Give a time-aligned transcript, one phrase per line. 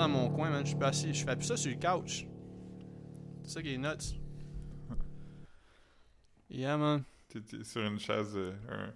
[0.00, 0.64] dans mon coin, man.
[0.64, 1.12] Je suis pas assis.
[1.12, 2.26] Je fais plus ça sur le couch.
[3.44, 4.18] C'est ça qui est nuts.
[6.50, 7.04] Yeah, man.
[7.28, 8.92] T'es sur une chaise, euh, un-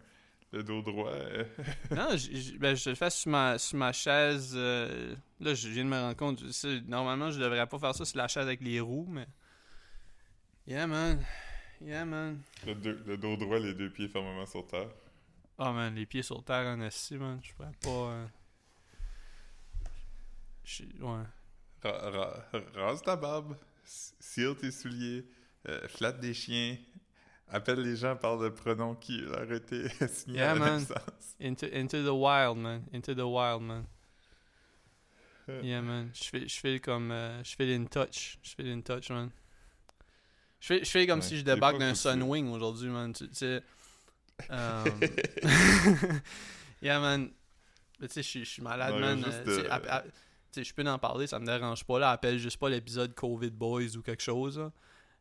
[0.52, 1.10] le dos droit.
[1.10, 1.44] euh,
[1.90, 4.52] Non, j- j- ben, je le fais sur ma, sur ma chaise.
[4.56, 6.42] euh, là, je viens de me rendre compte.
[6.88, 9.26] Normalement, je devrais pas faire ça sur la chaise avec les roues, mais.
[10.66, 11.22] Yeah, man.
[11.80, 12.40] Yeah, man.
[12.66, 14.88] le, deux- le dos droit, les deux pieds fermement sur terre.
[15.58, 17.38] Oh, man, les pieds sur terre en assis, man.
[17.42, 18.28] Je pourrais pas.
[20.64, 21.22] Je- Ouais.
[21.82, 25.26] Ra- ra- rase ta barbe, cire tes souliers,
[25.68, 26.76] euh, flatte des chiens,
[27.48, 31.36] appelle les gens par le pronom qui leur a été assigné Yeah, à la naissance.
[31.40, 32.82] Into, into the wild, man.
[32.92, 33.84] Into the wild, man.
[35.62, 36.10] Yeah, man.
[36.14, 37.10] Je fais, je fais comme.
[37.10, 38.38] euh, je fais in touch.
[38.42, 39.30] Je fais in touch, man.
[40.58, 43.12] Je fais, je fais comme Ouais, si je débarque d'un Sunwing aujourd'hui, man.
[43.12, 43.62] Tu tu sais.
[44.50, 44.84] euh,
[46.82, 47.30] yeah, man.
[48.00, 49.24] Mais tu sais, je suis- je suis malade, Non, man.
[49.26, 50.00] Euh,
[50.62, 51.98] je peux en parler, ça me dérange pas.
[51.98, 54.58] Là, appelle juste pas l'épisode Covid Boys ou quelque chose.
[54.58, 54.70] là.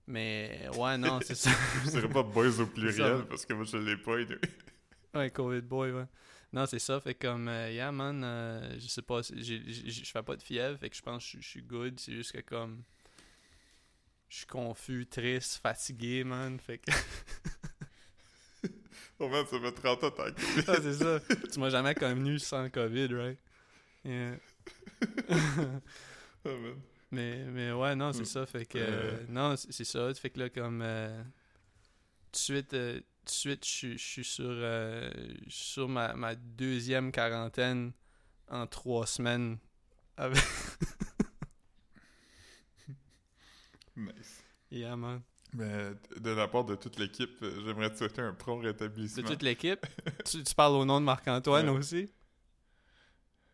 [0.06, 1.50] Mais ouais, non, c'est ça.
[1.86, 4.18] Je dirais pas boys au pluriel parce que moi je l'ai pas.
[5.18, 6.06] Ouais, Covid Boy, ouais.
[6.52, 7.00] Non, c'est ça.
[7.00, 10.90] Fait comme, euh, yeah, man, euh, je sais pas, je fais pas de fièvre, fait
[10.90, 12.00] que je pense que je- suis good.
[12.02, 12.84] C'est juste que, comme,
[14.28, 16.60] je suis confus, triste, fatigué, man.
[16.60, 16.92] Fait que,
[19.20, 21.20] Oh man, ça fait 30 ans que- Ah, c'est ça.
[21.52, 23.40] Tu m'as jamais connu sans Covid, right?
[24.04, 24.36] Yeah.
[26.46, 26.50] Oh.
[27.12, 28.46] Mais, mais ouais, non, c'est ça.
[28.46, 30.14] Fait que, euh, non, c'est ça.
[30.14, 34.24] Fait que là, comme, euh, tout de suite, euh, de suite, je suis- je suis
[34.26, 35.10] sur, euh,
[35.48, 37.94] sur ma, ma deuxième quarantaine
[38.50, 39.58] en trois semaines.
[40.18, 40.44] Avec...
[43.96, 44.44] Nice.
[44.72, 45.22] Yeah, man.
[45.54, 49.28] Mais de la part de toute l'équipe, j'aimerais te souhaiter un prompt De rétablissement.
[49.28, 49.86] toute l'équipe?
[50.26, 51.78] tu, tu parles au nom de Marc-Antoine Ouais.
[51.78, 52.10] aussi?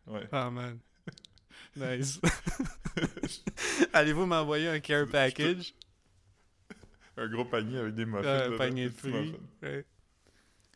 [0.06, 0.26] Ouais.
[0.32, 0.78] Ah, man.
[1.76, 2.20] Nice.
[3.92, 5.74] Allez-vous m'envoyer un care package?
[7.16, 8.52] Un gros panier avec des muffins.
[8.52, 9.36] un panier de petits fruits.
[9.62, 9.84] Ouais.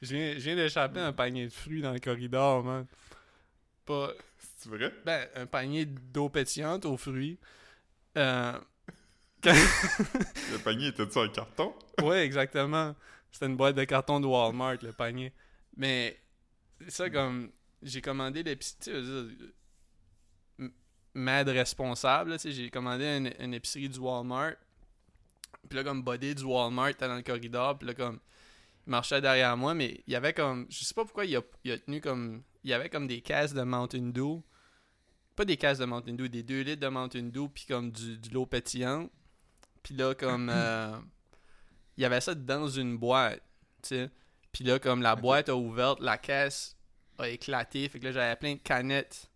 [0.03, 2.87] Je viens, d'échapper un panier de fruits dans le corridor, man.
[3.87, 4.13] Pas...
[4.59, 4.93] C'est vrai?
[5.05, 7.39] Ben, un panier d'eau pétillante aux fruits.
[8.17, 8.59] Euh...
[9.45, 11.75] Le panier était-tu en carton?
[12.03, 12.95] ouais, exactement.
[13.31, 15.33] C'était une boîte de carton de Walmart, le panier.
[15.77, 16.19] Mais,
[16.81, 17.51] c'est ça comme...
[17.83, 18.79] J'ai commandé l'épicerie...
[18.81, 19.47] Tu sais, je veux dire,
[20.61, 20.73] m-
[21.15, 24.55] mad responsable, j'ai commandé une, une épicerie du Walmart.
[25.69, 27.79] Puis là, comme body du Walmart était dans le corridor.
[27.79, 28.21] Puis là, comme...
[28.87, 30.67] Il marchait derrière moi, mais il y avait comme...
[30.69, 32.43] Je sais pas pourquoi il a, il a tenu comme...
[32.63, 34.43] Il y avait comme des caisses de Mountain Dew.
[35.37, 38.19] Pas des caisses de Mountain Dew, des 2 litres de Mountain Dew, puis comme du,
[38.19, 39.11] de l'eau pétillante.
[39.83, 40.49] Puis là, comme...
[40.53, 40.99] euh,
[41.97, 43.43] il y avait ça dans une boîte,
[43.83, 44.11] sais.
[44.53, 46.77] Puis là, comme la boîte a ouvert, la caisse
[47.19, 47.89] a éclaté.
[47.89, 49.31] Fait que là, j'avais plein de canettes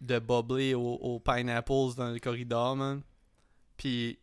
[0.00, 3.02] de bubbly aux, aux pineapples dans le corridor, man.
[3.76, 4.18] Puis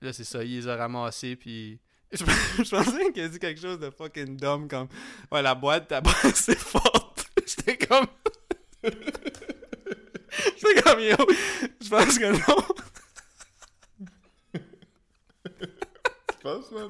[0.00, 1.80] là, c'est ça, il les a ramassés, puis...
[2.12, 2.24] Je,
[2.62, 4.88] je pensais qu'il a dit quelque chose de fucking dumb, comme...
[5.32, 7.30] Ouais, la boîte, ta boîte, c'est forte.
[7.46, 8.06] J'étais comme...
[10.56, 11.16] J'étais comme, yo,
[11.80, 12.64] je pense que non.
[14.52, 16.88] Tu penses, man?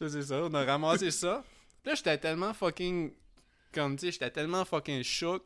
[0.00, 1.44] Là, c'est ça, on a ramassé ça.
[1.84, 3.12] Là, j'étais tellement fucking.
[3.74, 5.44] Comme, tu sais, j'étais tellement fucking shook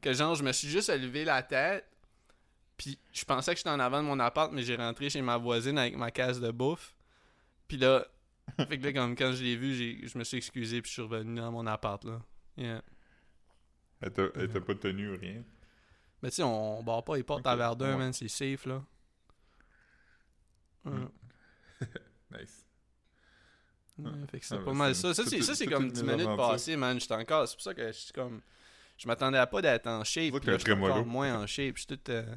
[0.00, 1.84] que, genre, je me suis juste levé la tête.
[2.76, 5.36] Puis, je pensais que j'étais en avant de mon appart, mais j'ai rentré chez ma
[5.36, 6.94] voisine avec ma caisse de bouffe.
[7.66, 8.06] Puis là,
[8.68, 9.74] fait que là, comme quand je l'ai vu,
[10.06, 12.22] je me suis excusé, puis je suis revenu dans mon appart, là.
[12.56, 12.82] Yeah.
[14.00, 15.42] Elle t'a pas tenu ou rien?
[16.22, 17.96] Mais tu sais, on, on barre pas les portes Ok, à Verdun, ouais.
[17.96, 18.84] man, c'est safe, là.
[20.84, 20.92] Ouais.
[22.30, 22.67] Nice.
[23.98, 25.12] Ouais, fait que c'est Ah, pas ben, mal ça.
[25.12, 27.00] Ça, c'est, ça, comme une 10 minutes passées, man.
[27.00, 27.48] J'étais encore.
[27.48, 28.40] C'est pour ça que je suis comme.
[28.96, 30.32] Je m'attendais à pas d'être en shape.
[30.44, 31.76] là, je suis encore moins en shape.
[31.76, 32.10] Je suis tout.
[32.10, 32.34] euh,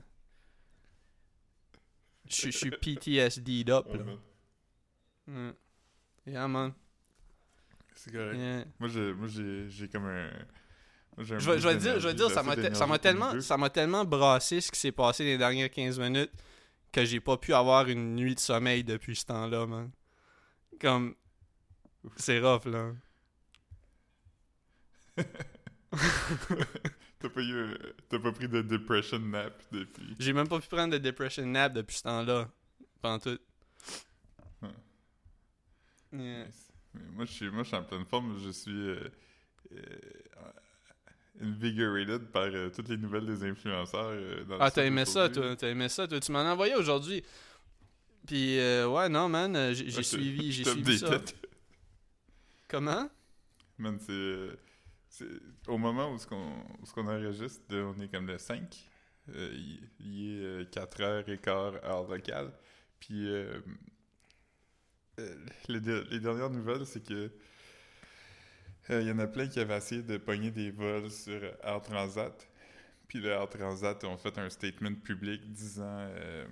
[2.28, 4.04] Je suis- PTSD'd up, là.
[5.28, 5.54] man.
[6.26, 6.74] Yeah, man.
[7.96, 8.38] C'est correct.
[8.38, 8.66] Yeah.
[8.80, 10.30] Moi, j'ai, moi j'ai, j'ai comme un.
[11.18, 13.42] Je vais, je vais boost dire, je vais d'énergie, dire ça m'a te- ça tellement,
[13.42, 16.32] ça m'a tellement brassé ce qui s'est passé les dernières 15 minutes
[16.92, 19.92] que j'ai pas pu avoir une nuit de sommeil depuis ce temps-là, man.
[20.80, 21.16] Comme.
[22.18, 22.94] C'est rough, là.
[27.20, 27.78] T'as pas, eu, euh,
[28.10, 30.16] t'as pas pris de depression nap depuis?
[30.18, 32.50] J'ai même pas pu prendre de depression nap depuis ce temps-là.
[33.02, 33.38] Pendant tout.
[36.12, 36.46] Mais
[37.14, 38.38] moi, je suis, moi, je suis en pleine forme.
[38.44, 39.08] Je suis euh,
[39.74, 39.78] euh,
[41.42, 44.46] invigorated par euh, toutes les nouvelles des influenceurs.
[44.46, 45.56] dans Ah, t'as aimé ça, toi.
[45.56, 46.20] T'as aimé ça, toi.
[46.20, 47.24] Tu m'en as envoyé aujourd'hui.
[48.28, 51.22] Puis, euh, ouais, non, man, j'ai je- suivi, j'ai suivi ça.
[52.72, 53.10] Comment?
[53.78, 54.12] Man, c'est.
[54.14, 54.58] euh,
[55.68, 58.90] au moment où ce qu'on enregistre, euh, on est comme le 5.
[59.30, 62.54] euh, il, il est euh, 4h15 heure locale.
[63.00, 63.60] Puis euh,
[65.20, 65.36] euh,
[65.68, 67.32] les, de- les dernières nouvelles, c'est que
[68.90, 71.52] euh, il y en a plein qui avaient essayé de pogner des vols sur euh,
[71.64, 72.48] Air Transat.
[73.10, 76.46] Puis le Air Transat ont fait un statement public disant euh,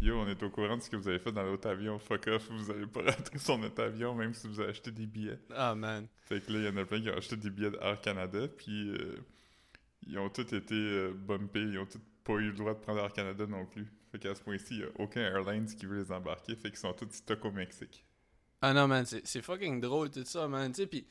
[0.00, 1.98] Yo, on est au courant de ce que vous avez fait dans l'autre avion.
[1.98, 5.06] Fuck off, vous avez pas rentré sur notre avion, même si vous avez acheté des
[5.06, 5.38] billets.
[5.50, 6.06] Ah, man.
[6.26, 8.46] Fait que là, il y en a plein qui ont acheté des billets d'Air Canada,
[8.46, 9.16] puis euh,
[10.06, 13.00] ils ont tous été euh, bumpés, ils ont tous pas eu le droit de prendre
[13.00, 13.86] Air Canada non plus.
[14.12, 16.92] Fait qu'à ce point-ci, il a aucun airlines qui veut les embarquer, fait qu'ils sont
[16.92, 18.04] tous stock au Mexique.
[18.62, 20.72] Ah non, man, c'est fucking drôle tout ça, man.
[20.72, 21.04] Tu sais,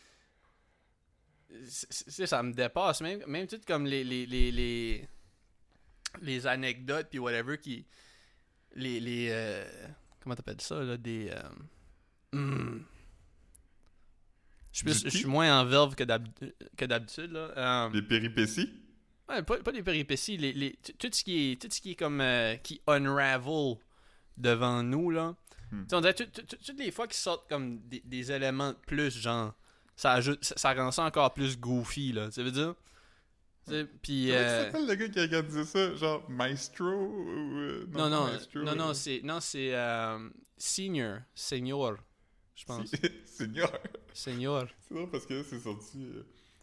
[1.90, 4.04] c'est- Ça me dépasse, même, même tout comme les.
[4.04, 5.07] les, les, les,
[6.22, 7.86] les anecdotes, puis whatever, qui.
[8.77, 9.00] Les.
[9.00, 9.65] les euh,
[10.21, 11.29] comment t'appelles ça, là Des.
[11.31, 12.79] euh, hmm.
[14.71, 16.27] Je suis plus- Du je suis moins en verve que d'hab-
[16.77, 17.51] que d'habitude, là.
[17.57, 18.71] Euh, Les péripéties?
[19.29, 21.95] Ouais, pas, pas les péripéties, les, les, tout- ce qui est tout ce qui est
[21.95, 23.75] comme euh, qui unravel
[24.38, 25.35] devant nous là.
[25.71, 25.83] Hmm.
[25.91, 29.53] On dirait toutes les fois qu'ils sortent comme des, des éléments de plus genre
[29.97, 32.73] ça ajoute ça, ça rend ça encore plus goofy là, tu veux dire?
[34.02, 35.96] Puis Comment euh, s'appelle le gars qui a organisé ça?
[35.96, 36.86] Genre Maestro?
[36.86, 41.98] Ou, euh, non non Maestro, non euh, non c'est non c'est euh, senior senior
[42.56, 42.92] je pense
[43.25, 43.72] Seigneur!
[44.14, 46.08] senior C'est drôle parce que c'est sorti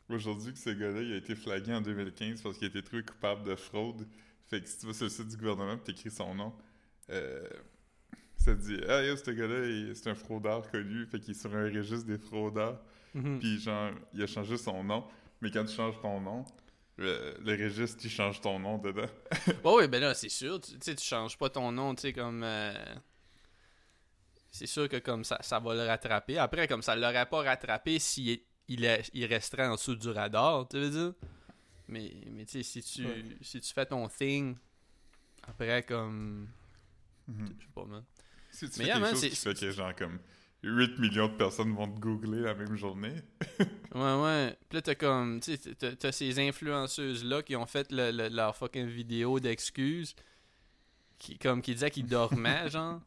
[0.09, 3.05] aujourd'hui que ce gars-là, il a été flagué en 2015 parce qu'il a été trouvé
[3.05, 4.07] coupable de fraude.
[4.47, 6.53] Fait que si tu vas sur le site du gouvernement et t'écris son nom,
[8.45, 11.55] ça te dit «Ah, yo, ce gars-là, c'est un fraudeur connu.» Fait qu'il est sur
[11.55, 12.81] un registre des fraudeurs.
[13.15, 13.39] Mhm.
[13.39, 15.05] Puis genre, il a changé son nom.
[15.41, 16.45] Mais quand tu changes ton nom,
[16.97, 19.07] le, le registre, il change ton nom dedans.
[19.65, 20.61] Ouais, ouais, ben là, c'est sûr.
[20.61, 22.43] Tu tu sais, tu changes pas ton nom, tu sais, comme.
[22.45, 22.73] euh,
[24.51, 26.39] C'est sûr que comme ça, ça va le rattraper.
[26.39, 30.09] Après, comme ça l'aurait pas rattrapé s'il est- il, est- il resterait en dessous du
[30.11, 31.13] radar, tu veux dire?
[31.89, 33.25] Mais, mais tu sais, si tu, Ouais.
[33.43, 34.57] si tu fais ton thing,
[35.47, 36.49] après, comme.
[37.29, 38.05] Je sais pas, man.
[38.51, 40.19] Si tu Mais fais yeah, quelque man, chose qui fait que genre comme
[40.65, 43.15] 8 millions de personnes vont te googler la même journée.
[43.95, 44.59] Ouais, ouais.
[44.69, 45.39] Puis là, t'as comme.
[45.39, 50.17] Tu sais, t'as- ces influenceuses-là qui ont fait le- le- leur fucking vidéo d'excuses.
[51.17, 53.01] Qui, comme, qui disaient qu'ils dormaient, genre.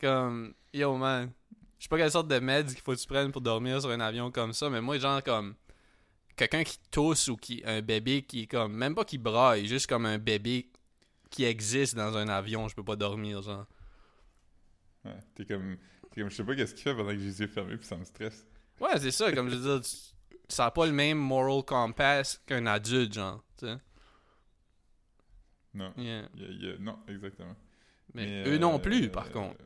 [0.00, 0.54] Comme.
[0.72, 1.30] Yo, man.
[1.78, 3.90] Je sais pas quelle sorte de meds qu'il faut que tu prennes pour dormir sur
[3.90, 5.54] un avion comme ça, mais moi, genre, comme.
[6.36, 7.62] Quelqu'un qui tousse ou qui.
[7.66, 8.72] Un bébé qui est comme.
[8.72, 10.70] Même pas qui braille, juste comme un bébé
[11.28, 13.66] qui existe dans un avion, je peux pas dormir, genre.
[15.04, 15.76] Ouais, t'es comme,
[16.20, 17.96] comme, je sais pas qu'est-ce qu'il fait pendant que j'ai les yeux fermés, puis ça
[17.96, 18.46] me stresse.
[18.80, 19.88] Ouais, c'est ça, comme je veux dire.
[20.48, 23.42] Ça a pas le même moral compass qu'un adulte, genre.
[23.58, 23.76] Tu sais.
[25.74, 26.28] Non, Yeah.
[26.34, 27.56] il y a- il y a- non, exactement.
[28.12, 29.56] Mais, Mais, eux non euh, plus, par euh, contre.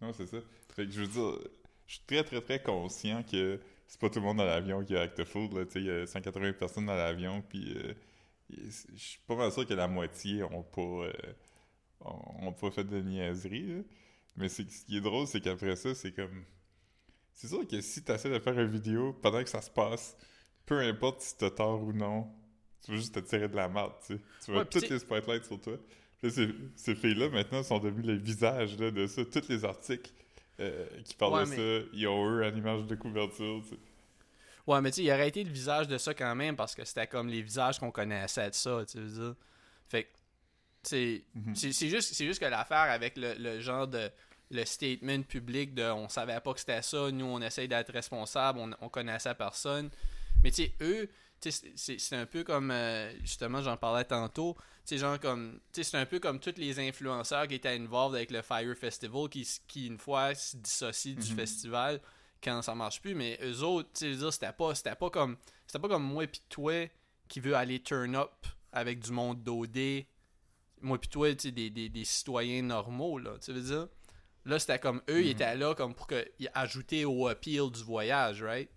[0.00, 0.38] Non, c'est ça.
[0.74, 1.48] Fait que je veux dire,
[1.86, 4.94] je suis très, très, très conscient que c'est pas tout le monde dans l'avion qui
[4.96, 5.64] a Act Food, là.
[5.64, 7.94] Tu sais, il y a 180 personnes dans l'avion, puis euh,
[8.50, 11.12] je suis pas mal sûr que la moitié ont pas, euh,
[12.00, 13.82] ont ont pas fait de niaiserie, là.
[14.38, 16.44] Mais ce qui est drôle, c'est qu'après ça, c'est comme.
[17.34, 20.16] C'est sûr que si tu essaies de faire une vidéo pendant que ça se passe,
[20.66, 22.28] peu importe si t'as tort ou non,
[22.84, 24.20] tu vas juste te tirer de la merde, tu sais.
[24.44, 25.76] Tu vas Ouais, toutes les spotlights sur toi.
[26.20, 29.24] Puis ces, ces filles-là, maintenant, sont devenues le visage là, de ça.
[29.24, 30.10] Tous les articles
[30.60, 33.70] euh, qui parlent Ouais, de mais- ça, ils ont eux une image de couverture, tu
[33.70, 33.80] sais.
[34.66, 36.84] Ouais, mais tu sais, il aurait été le visage de ça quand même parce que
[36.84, 39.34] c'était comme les visages qu'on connaissait de ça, tu veux dire.
[39.88, 40.08] Fait que,
[40.82, 41.54] c'est Mhm.
[41.54, 44.10] c'est- juste, c'est juste que l'affaire avec le, le genre de.
[44.50, 48.58] Le statement public de on savait pas que c'était ça, nous on essaye d'être responsable,
[48.58, 49.90] on, on connaissait personne.
[50.42, 51.08] Mais tu sais, eux,
[51.40, 52.70] c'est- c'est c'est un peu comme.
[52.70, 54.56] euh, justement, j'en parlais tantôt.
[54.86, 55.60] Tu sais, genre comme.
[55.72, 59.46] C'est un peu comme tous les influenceurs qui étaient involved avec le Fire Festival qui,
[59.66, 61.36] qui une fois, se dissocient du Mhm.
[61.36, 62.00] festival
[62.42, 63.14] quand ça marche plus.
[63.14, 65.36] Mais eux autres, tu sais, je veux dire, c'était pas, c'était pas comme.
[65.66, 66.88] C'était pas comme moi pis toi
[67.28, 70.06] qui veut aller turn up avec du monde d'OD.
[70.80, 73.32] Moi pis toi, tu sais, des, des, des citoyens normaux, là.
[73.44, 73.88] Tu veux dire?
[74.48, 75.30] Là, c'était comme eux, ils Mhm.
[75.32, 78.70] étaient là comme pour que, ajouter au appeal du voyage, right?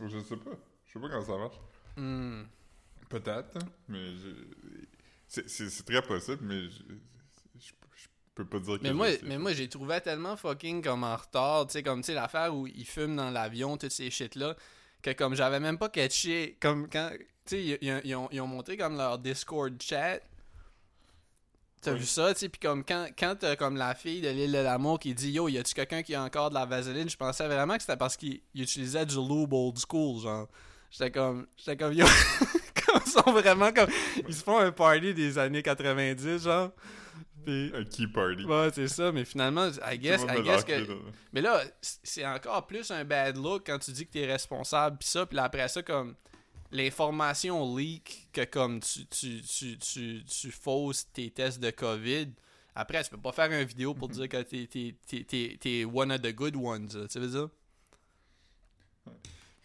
[0.00, 0.50] Je sais pas.
[0.86, 1.60] Je sais pas comment ça marche.
[1.96, 2.42] Hmm.
[3.08, 4.86] Peut-être, hein, mais je-
[5.28, 6.82] c'est- très possible, mais je,
[7.60, 9.20] je, je peux pas dire que Mais moi, sais.
[9.22, 12.54] mais moi j'ai trouvé tellement fucking comme en retard, tu sais, comme tu sais, l'affaire
[12.56, 14.56] où ils fument dans l'avion, toutes ces shit-là,
[15.02, 18.28] que comme j'avais même pas catché, comme quand, tu sais, ils, ils ont- ils ont,
[18.32, 20.20] ils ont monté comme leur Discord chat.
[21.84, 21.98] T'as Oui.
[22.00, 24.58] vu ça, tu sais, puis comme quand, quand t'as comme la fille de l'île de
[24.58, 27.08] l'amour qui dit Yo, y a-tu quelqu'un qui a encore de la vaseline?
[27.08, 30.48] Je pensais vraiment que c'était parce qu'il il utilisait du lube old school, genre.
[30.90, 32.06] J'étais comme, j'étais comme Yo,
[33.06, 33.90] Ils sont vraiment comme.
[34.28, 36.70] Ils se font un party des années 90, genre.
[37.46, 38.44] Un key party.
[38.44, 40.72] Ouais, c'est ça, mais finalement, I guess, I guess que.
[40.72, 40.94] là.
[41.32, 45.06] Mais là, c'est encore plus un bad look quand tu dis que t'es responsable, pis
[45.08, 46.14] ça, pis là, après ça, comme.
[46.74, 52.32] L'information leak que comme tu, tu, tu, tu, tu fausses tes tests de COVID.
[52.74, 56.10] Après, tu peux pas faire une vidéo pour dire que t'es, t'es, t'es, t'es, one
[56.10, 57.48] of the good ones, là, tu veux dire?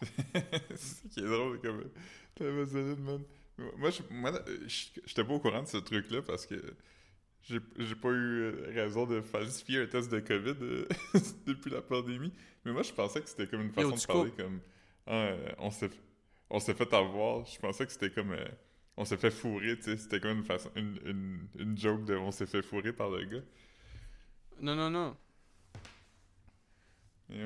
[0.00, 1.84] c'est ça qui est drôle comme
[3.04, 3.24] man
[3.76, 4.32] moi je moi
[4.66, 6.54] je- j'étais pas au courant de ce truc là parce que
[7.42, 10.88] j'ai j'ai pas eu raison de falsifier un test de covid euh,
[11.46, 12.32] depuis la pandémie
[12.64, 14.60] mais moi je pensais que c'était comme une façon Yo, de parler comme
[15.06, 15.90] ah, on s'est
[16.50, 18.44] on s'est fait avoir je pensais que c'était comme euh,
[18.96, 22.16] on s'est fait fourrer tu sais c'était comme une façon une, une, une joke de
[22.16, 23.42] on s'est fait fourrer par le gars
[24.60, 25.16] Non, non, non.
[27.30, 27.44] Ouais.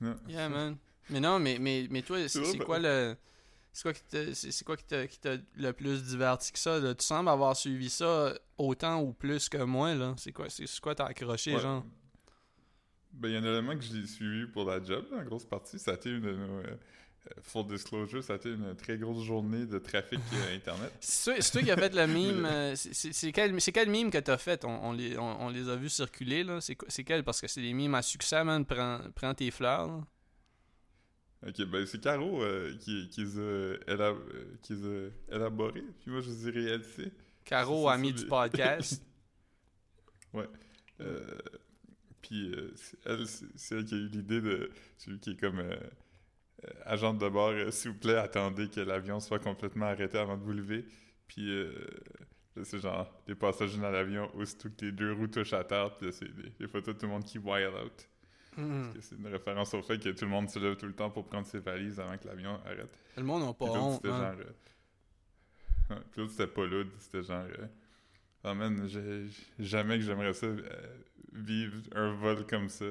[0.00, 0.76] non Yeah, man.
[1.10, 3.16] Mais non, mais, mais, mais toi, c'est, ben- quoi le.
[3.72, 6.58] C'est quoi qui t'a, c'est, c'est quoi qui t'a, qui t'a le plus diverti que
[6.58, 6.78] ça?
[6.78, 6.94] Là?
[6.94, 10.14] Tu sembles avoir suivi ça autant ou plus que moi, là.
[10.18, 11.60] C'est quoi, c'est, quoi t'as accroché, Ouais.
[11.60, 11.84] genre?
[13.12, 15.46] Ben, il y a un élément que j'ai suivi pour la job, là, en grosse
[15.46, 15.78] partie.
[15.78, 16.58] Ça a été une de nos.
[16.58, 16.76] euh, euh,
[17.42, 20.92] full disclosure, ça a été une très grosse journée de trafic euh, Internet.
[21.00, 22.44] C'est toi, qui as fait le mime.
[22.50, 24.64] euh, c'est, quel, quel mime que t'as fait?
[24.64, 26.60] On, on les, on, on les a vus circuler, là.
[26.60, 27.24] C'est, quel?
[27.24, 28.64] Parce que c'est des mimes à succès, man.
[28.64, 30.04] Prends, prends tes fleurs, là.
[31.46, 36.10] Ok, ben c'est Caro euh, qui, qui les a, éla- euh, qui a élaborés, puis
[36.10, 37.12] moi je ai réalisés.
[37.44, 39.02] Caro, C'est- c'est ami ça, du podcast.
[41.00, 41.24] Euh,
[42.22, 43.24] puis euh, c'est- elle,
[43.78, 45.78] elle qui a eu l'idée de celui qui est comme euh, euh,
[46.84, 50.42] agent de bord, euh, s'il vous plaît, attendez que l'avion soit complètement arrêté avant de
[50.42, 50.84] vous lever.
[51.26, 51.72] Puis euh,
[52.64, 56.12] c'est genre des passagers dans l'avion, aussitôt que tes deux roues touchent à terre, puis
[56.12, 58.08] c'est des, des photos de tout le monde qui wild out.
[58.56, 61.10] Que C'est une référence au fait que tout le monde se lève tout le temps
[61.10, 62.90] pour prendre ses valises avant que l'avion arrête.
[63.16, 64.36] Le monde n'a pas honte, c'était man.
[64.36, 64.46] genre.
[65.90, 66.86] euh, c'était pas lourd.
[66.98, 67.46] C'était genre.
[68.44, 69.26] euh, man, j'ai-
[69.58, 70.62] jamais que j'aimerais ça euh,
[71.32, 72.86] vivre un vol comme ça.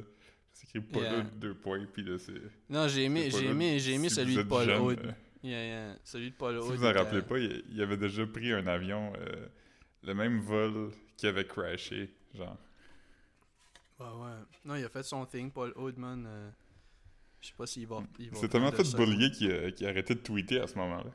[0.60, 1.16] C'est écrit pas Yeah.
[1.18, 2.34] lourd, deux points, puis là, c'est.
[2.70, 5.00] Non, j'ai aimé, j'ai aimé, j'ai aimé Si celui de Paul jeune, Hood.
[5.06, 5.12] euh,
[5.44, 5.96] Yeah, yeah.
[6.04, 6.76] Celui de Paul si Hood.
[6.78, 9.48] vous en rappelez pas, il, il avait déjà pris un avion, euh,
[10.04, 12.58] le même vol qui avait crashé, genre.
[14.00, 14.38] Ouais, ouais.
[14.66, 16.26] Non, il a fait son thing, Paul Hood, man.
[16.28, 16.50] euh,
[17.40, 18.02] Je sais pas s'il va.
[18.34, 21.12] C'est tellement fait de bullier qu'il a, a arrêté de tweeter à ce moment-là.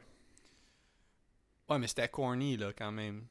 [1.68, 3.24] Ouais, mais c'était corny, là, quand même.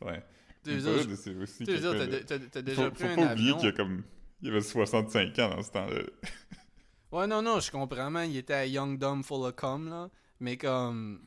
[0.00, 0.22] Ouais.
[0.66, 4.02] C'est aussi t'as Faut, déjà faut pris un pas oublier qu'il y a comme.
[4.42, 6.02] Il avait 65 ans dans ce temps-là.
[7.12, 8.28] Ouais, non, non, je comprends, man.
[8.30, 10.10] Il était à Young Dumb Full of Cum, là.
[10.40, 11.24] Mais comme.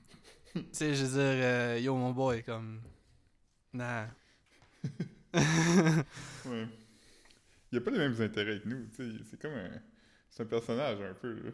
[0.53, 2.81] tu sais, je veux dire, euh, yo, mon boy, comme.
[3.73, 4.07] Nah.
[5.33, 6.67] Ouais.
[7.71, 9.23] Il a pas les mêmes intérêts que nous, tu sais.
[9.29, 9.69] C'est comme un.
[10.29, 11.51] C'est un personnage un peu, là.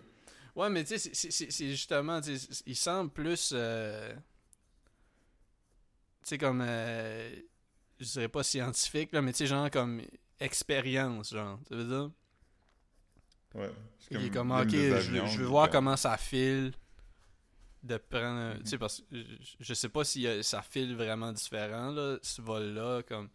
[0.56, 2.20] Ouais, mais tu sais, c'est- justement,
[2.65, 3.51] il semble plus.
[3.54, 4.13] euh,
[6.24, 6.63] Tu sais, comme.
[6.65, 7.36] euh,
[8.00, 10.02] Je dirais pas scientifique, là, mais tu sais, genre comme
[10.40, 11.60] expérience, genre.
[11.68, 12.12] Tu veux dire?
[13.54, 13.72] Ouais.
[14.12, 14.78] Il est comme ok, je,
[15.12, 16.74] veux- je voir comme- comment ça file
[17.84, 18.56] de prendre.
[18.56, 18.64] Mhm.
[18.64, 19.24] Tu sais, parce que je,
[19.60, 23.02] je sais pas si euh, ça file vraiment différent, là, ce vol-là.
[23.04, 23.30] Comme,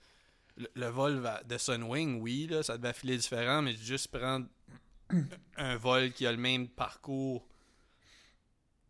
[0.57, 4.47] le, le vol va- de Sunwing, oui, là, ça devait filer différent, mais juste prendre
[5.57, 7.47] un vol qui a le même parcours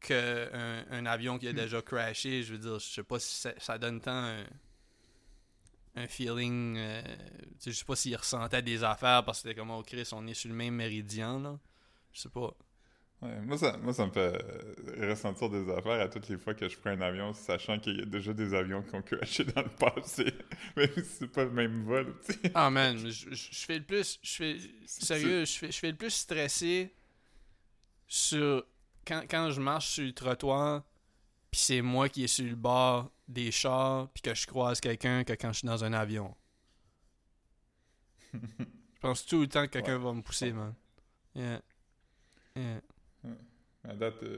[0.01, 3.53] qu'un un avion qui a déjà crashé, je veux dire, je sais pas si ça,
[3.59, 4.45] ça donne tant un,
[6.03, 6.77] un feeling.
[6.77, 7.03] euh,
[7.65, 10.35] je sais pas s'il ressentait des affaires parce que c'était comme, oh Chris, on est
[10.35, 11.59] sur le même méridien, là.
[12.13, 12.53] Je sais pas.
[13.23, 14.33] Ouais, moi, ça, moi, ça me fait
[15.09, 18.03] ressentir des affaires à toutes les fois que je prends un avion, sachant qu'il y
[18.03, 20.33] a déjà des avions qui ont crashé dans le passé.
[20.77, 22.15] Même si c'est pas le même vol.
[22.55, 24.19] Ah man, je, je- fais le plus.
[24.23, 24.57] Je fais.
[24.87, 26.95] C'est- Sérieux, je fais, je fais le plus stressé
[28.09, 28.65] sur.
[29.07, 30.83] Quand, quand je marche sur le trottoir,
[31.51, 35.25] puis c'est moi qui est sur le bord des chars, puis que je croise quelqu'un
[35.25, 36.35] que quand je suis dans un avion.
[38.33, 40.75] Je pense tout le temps que quelqu'un va me pousser, man?
[41.35, 41.63] Yeah.
[42.55, 42.81] Yeah.
[43.83, 44.29] À date, il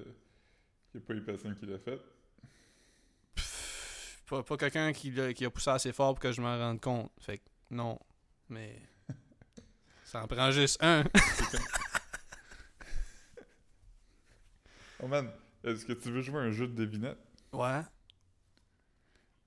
[0.95, 2.01] n'y a pas eu personne qui l'a fait.
[3.35, 6.81] Pff, Pas, pas quelqu'un qui, qui a poussé assez fort pour que je m'en rende
[6.81, 7.11] compte.
[7.19, 7.99] Fait que non.
[8.49, 8.81] Mais.
[10.05, 11.03] Ça en prend juste un.
[15.05, 15.29] Oh man,
[15.65, 17.19] est-ce que tu veux jouer à un jeu de devinette?
[17.53, 17.81] Ouais.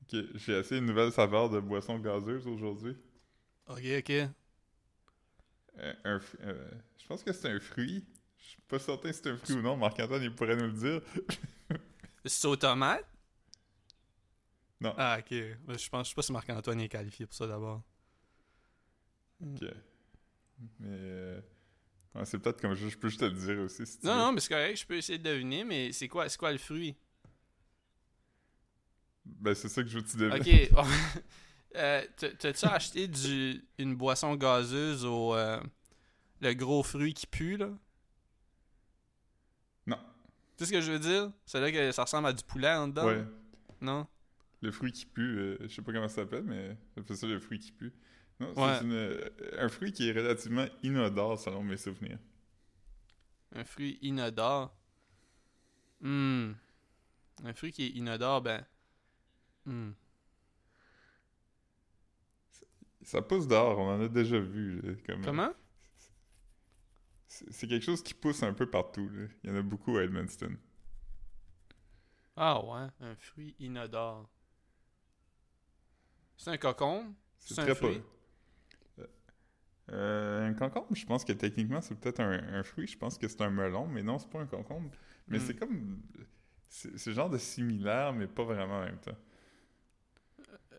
[0.08, 2.96] Ok, j'ai essayé une nouvelle saveur de boisson gazeuse aujourd'hui.
[3.68, 4.30] Ok, ok.
[5.80, 6.72] Euh, un euh,
[7.02, 8.06] je pense que c'est un fruit.
[8.38, 9.76] Je suis pas certain si c'est un fruit ou non.
[9.78, 11.02] Marc-Antoine, il pourrait nous le dire.
[12.26, 13.06] C'est au tomate?
[14.82, 14.96] Non.
[14.98, 15.30] Ah, ok.
[15.66, 17.82] Ben, Je pense, je sais pas si Marc-Antoine est qualifié pour ça d'abord.
[19.42, 19.64] Ok.
[20.80, 20.88] Mais.
[20.90, 21.42] euh,
[22.16, 24.14] Ouais, c'est peut-être comme je, je peux juste te le dire aussi si tu Non,
[24.14, 24.28] veux.
[24.28, 26.58] non, mais c'est correct, je peux essayer de deviner, mais c'est quoi, c'est quoi le
[26.58, 26.96] fruit?
[29.26, 30.72] Ben, c'est ça que je veux tu devines.
[30.78, 30.88] Ok.
[31.76, 35.36] euh, t'as- T'as-tu acheté du, une boisson gazeuse au.
[35.36, 35.60] euh,
[36.42, 37.70] le gros fruit qui pue, là?
[39.88, 39.98] Non.
[39.98, 40.04] Tu
[40.58, 41.32] sais ce que je veux dire?
[41.46, 43.06] C'est là que ça ressemble à du poulet en dedans?
[43.08, 43.24] Ouais.
[43.82, 44.08] Non?
[44.62, 47.28] Le fruit qui pue, euh, je sais pas comment ça s'appelle, mais ça fait ça
[47.28, 47.94] le fruit qui pue.
[48.40, 49.32] Non, c'est Ouais.
[49.60, 52.20] un fruit qui est relativement inodore selon mes souvenirs.
[53.54, 54.76] Un fruit inodore?
[56.02, 56.52] Hmm.
[57.44, 58.66] Un fruit qui est inodore, ben.
[59.66, 59.92] Hmm.
[63.04, 64.82] Ça pousse dehors, on en a déjà vu.
[64.82, 65.54] là, comme, euh, Comment?
[67.28, 69.10] C'est quelque chose qui pousse un peu partout.
[69.10, 69.28] là.
[69.44, 70.56] Il y en a beaucoup à Edmundston.
[72.38, 74.30] Ah ouais, un fruit inodore.
[76.38, 77.14] C'est un cocon?
[77.40, 78.02] C'est très fruit?
[78.98, 79.04] pas.
[79.92, 82.88] Euh, un concombre, je pense que techniquement c'est peut-être un, un fruit.
[82.88, 84.90] Je pense que c'est un melon, mais non, c'est pas un concombre.
[85.28, 85.42] Mais Hmm.
[85.42, 86.02] c'est comme.
[86.70, 89.16] C'est c'est genre de similaire, mais pas vraiment en même temps.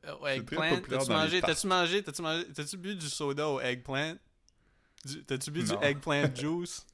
[0.07, 0.81] Euh, très eggplant.
[0.99, 4.15] T'as-tu mangé, t'as-tu mangé, t'as-tu mangé, t'as-tu bu du soda au eggplant?
[5.27, 5.77] T'as-tu bu Non.
[5.81, 6.87] du eggplant juice?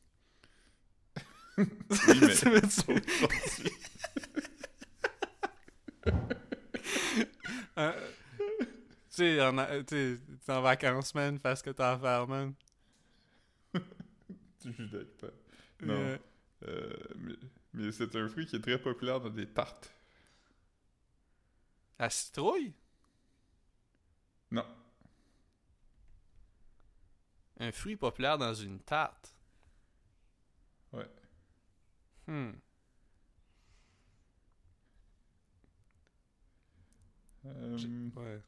[1.58, 1.66] Oui,
[2.20, 2.34] mais.
[2.34, 3.02] Tu veux-tu-
[7.78, 7.92] Euh,
[9.10, 9.38] tu
[9.88, 12.54] sais, t'es en vacances, man, fais ce que t'as à faire, man.
[14.60, 15.26] Tu juges pas.
[15.82, 15.94] Non.
[15.94, 16.18] Euh,
[16.68, 17.34] Euh, mais
[17.74, 19.90] mais c'est un fruit qui est très populaire dans des tartes.
[21.98, 22.72] la citrouille?
[24.52, 24.66] Non.
[27.58, 29.34] Un fruit populaire dans une tarte.
[30.92, 31.08] Ouais.
[32.26, 32.52] Hmm.
[37.46, 37.78] Euh,
[38.14, 38.40] Ouais.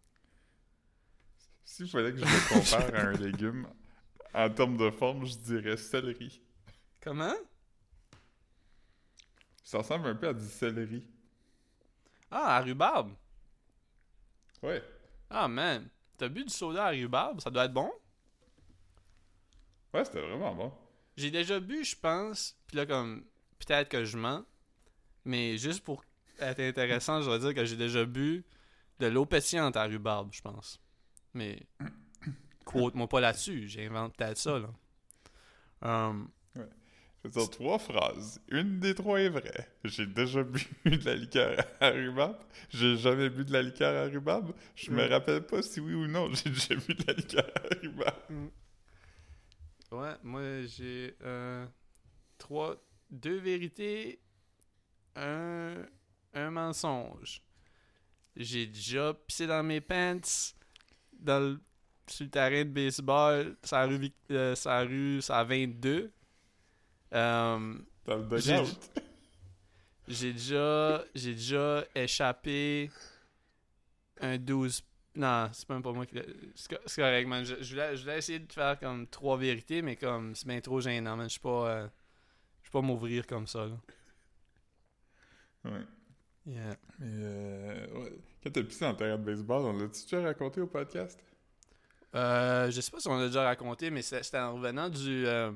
[1.65, 3.67] S'il fallait que je le compare à un légume,
[4.35, 6.41] en termes de forme, je dirais céleri.
[7.01, 7.35] Comment?
[9.65, 11.05] Ça ressemble un peu à du céleri.
[12.31, 13.15] Ah, à rhubarbe.
[14.63, 14.83] Ouais.
[15.31, 15.89] Ah, man.
[16.17, 17.41] T'as bu du soda à rhubarbe?
[17.41, 17.91] Ça doit être bon?
[19.93, 20.73] Ouais, c'était vraiment bon.
[21.17, 22.57] J'ai déjà bu, je pense.
[22.67, 23.25] Puis là, comme,
[23.59, 24.45] peut-être que je mens.
[25.25, 26.05] Mais juste pour
[26.39, 28.45] être intéressant, je dois dire que j'ai déjà bu
[29.01, 30.81] de l'eau pétillante à rhubarbe, je pense.
[31.33, 31.67] Mais,
[32.65, 33.69] quote-moi pas là-dessus.
[33.69, 34.71] J'invente peut-être ça, là.
[35.83, 36.34] Um, vais
[37.29, 38.41] dire trois phrases.
[38.49, 39.69] Une des trois est vraie.
[39.85, 42.37] J'ai déjà bu de la liqueur à rhubarbe.
[42.71, 44.53] J'ai jamais bu de la liqueur à rhubarbe.
[44.75, 45.11] Je me Mm.
[45.11, 48.51] rappelle pas si oui ou non j'ai déjà bu de la liqueur à rhubarbe.
[49.93, 51.67] ouais, moi, j'ai euh,
[52.39, 52.77] trois...
[53.11, 54.19] Deux vérités,
[55.15, 55.77] un,
[56.33, 57.43] un mensonge.
[58.35, 60.19] J'ai déjà pissé dans mes pants
[61.13, 61.61] dans le,
[62.09, 66.13] sur le terrain de baseball, la rue, euh, rue, la 22.
[67.15, 67.75] Euh,
[68.07, 68.25] Dans le
[70.07, 72.91] J'ai- déjà, j'ai déjà échappé
[74.21, 74.83] un 12.
[75.17, 76.27] Non, c'est même pas moi qui l'ai.
[76.55, 77.45] C'est co- c'est correct, man.
[77.45, 80.61] Je, je voulais, je voulais essayer de faire comme trois vérités, mais comme c'est bien
[80.61, 81.27] trop gênant, man.
[81.29, 81.69] Je suis pas.
[81.71, 81.89] euh,
[82.63, 83.77] je peux pas m'ouvrir comme ça, là.
[85.65, 85.81] Ouais.
[86.47, 86.77] Yeah.
[86.99, 88.13] Mais euh, ouais.
[88.43, 91.19] Quand t'as pissé en terrain de baseball, on l'a-tu déjà raconté au podcast?
[92.15, 95.51] Euh, je sais pas si on l'a déjà raconté, mais c'était en revenant du, euh,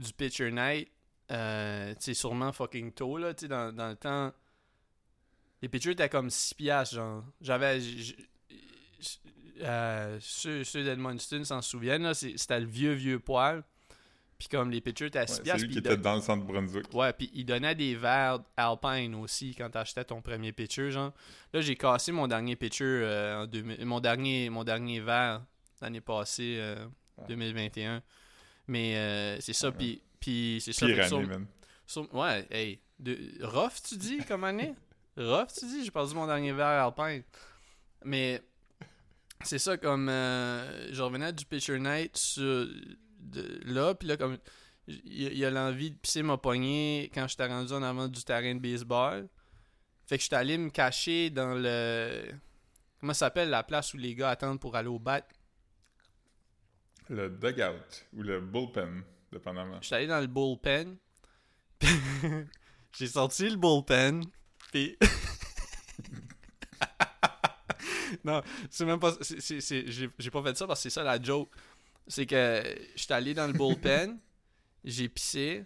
[0.00, 0.88] du Pitcher Night.
[1.30, 3.32] Euh, tu sais, sûrement fucking tôt, là.
[3.34, 4.32] Tu sais, dans, dans le temps.
[5.62, 7.22] Les pitchers étaient comme 6 piastres, genre.
[7.40, 7.78] J'avais.
[9.62, 12.14] euh, ceux ceux d'Edmundston s'en souviennent, là.
[12.14, 13.62] c'est- C'était le vieux, vieux poil.
[14.38, 15.60] Puis comme les pitchers étaient à 6 Ouais, c'est piastres.
[15.66, 16.86] lui puis qui était dans le centre Brunswick.
[16.94, 21.12] Ouais, puis ils donnaient des verres Alpine aussi quand t'achetais ton premier pitcher, genre.
[21.52, 25.44] Là, j'ai cassé mon dernier pitcher, euh, en 2000 mon dernier mon dernier verre
[25.82, 26.86] l'année passée, euh,
[27.18, 27.24] Ah.
[27.28, 28.02] 2021.
[28.70, 30.86] Mais euh, c'est ça, puis puis c'est ça.
[30.86, 31.26] Pire année,
[32.12, 34.74] ouais, hey, de, rough, tu dis, comme année?
[35.16, 35.84] rough, tu dis?
[35.84, 37.24] J'ai perdu mon dernier verre Alpine.
[38.04, 38.40] Mais
[39.42, 42.68] c'est ça, comme euh, je revenais du Pitcher Night sur,
[43.18, 44.38] de, là, puis là, comme
[44.86, 47.82] il y, a- il y a l'envie de pisser ma poignée quand j'étais rendu en
[47.82, 49.28] avant du terrain de baseball.
[50.06, 52.24] Fait que j'étais allé me cacher dans le.
[53.00, 55.22] Comment ça s'appelle la place où les gars attendent pour aller au bat?
[57.10, 59.82] Le dugout ou le bullpen, dépendamment.
[59.82, 60.96] J'étais allé dans le bullpen.
[62.96, 64.22] J'ai sorti le bullpen.
[64.70, 64.96] Puis.
[68.24, 69.12] non, c'est même pas.
[69.20, 71.50] J'ai pas fait ça parce que c'est ça la joke.
[72.06, 72.62] C'est que
[72.94, 74.16] j'étais allé dans le bullpen,
[74.84, 75.64] j'ai pissé.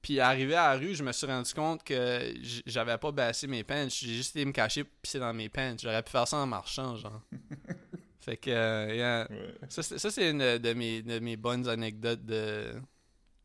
[0.00, 2.32] Puis arrivé à la rue, je me suis rendu compte que
[2.64, 3.86] j'avais pas baissé mes pants.
[3.88, 5.76] J'ai juste été me cacher pour pisser dans mes pants.
[5.78, 7.20] J'aurais pu faire ça en marchant, genre.
[8.24, 9.28] Fait que, euh, yeah.
[9.30, 9.54] Ouais.
[9.68, 12.74] Ça, c'est une de mes, de mes bonnes anecdotes de,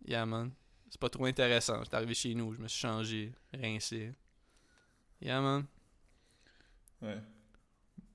[0.05, 0.51] Yeah, man.
[0.89, 1.83] C'est pas trop intéressant.
[1.83, 4.13] J'étais arrivé chez nous, je me suis changé, rincé.
[5.21, 5.65] Yeah, man.
[7.01, 7.17] Ouais.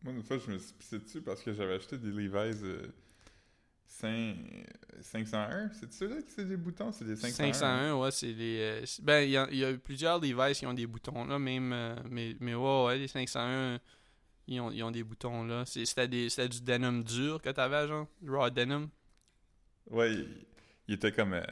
[0.03, 2.93] Moi, une fois, je me suis pissé dessus parce que j'avais acheté des Levi's euh,
[3.87, 4.37] 5...
[5.01, 5.71] 501.
[5.73, 6.93] C'est ceux-là qui c'est des boutons?
[6.93, 7.53] C'est des 501.
[7.53, 8.59] 501, ouais, c'est les.
[8.61, 11.73] euh, ben, il y, y a plusieurs Levi's qui ont des boutons, là, même.
[11.73, 13.79] euh, mais, mais ouais, ouais, les 501,
[14.47, 15.65] ils ont, ils ont des boutons, là.
[15.67, 18.07] C'est- C'était des- c'était du denim dur que t'avais, genre?
[18.27, 18.89] Raw denim?
[19.91, 20.47] Ouais, il,
[20.89, 21.35] il était comme...
[21.35, 21.43] euh,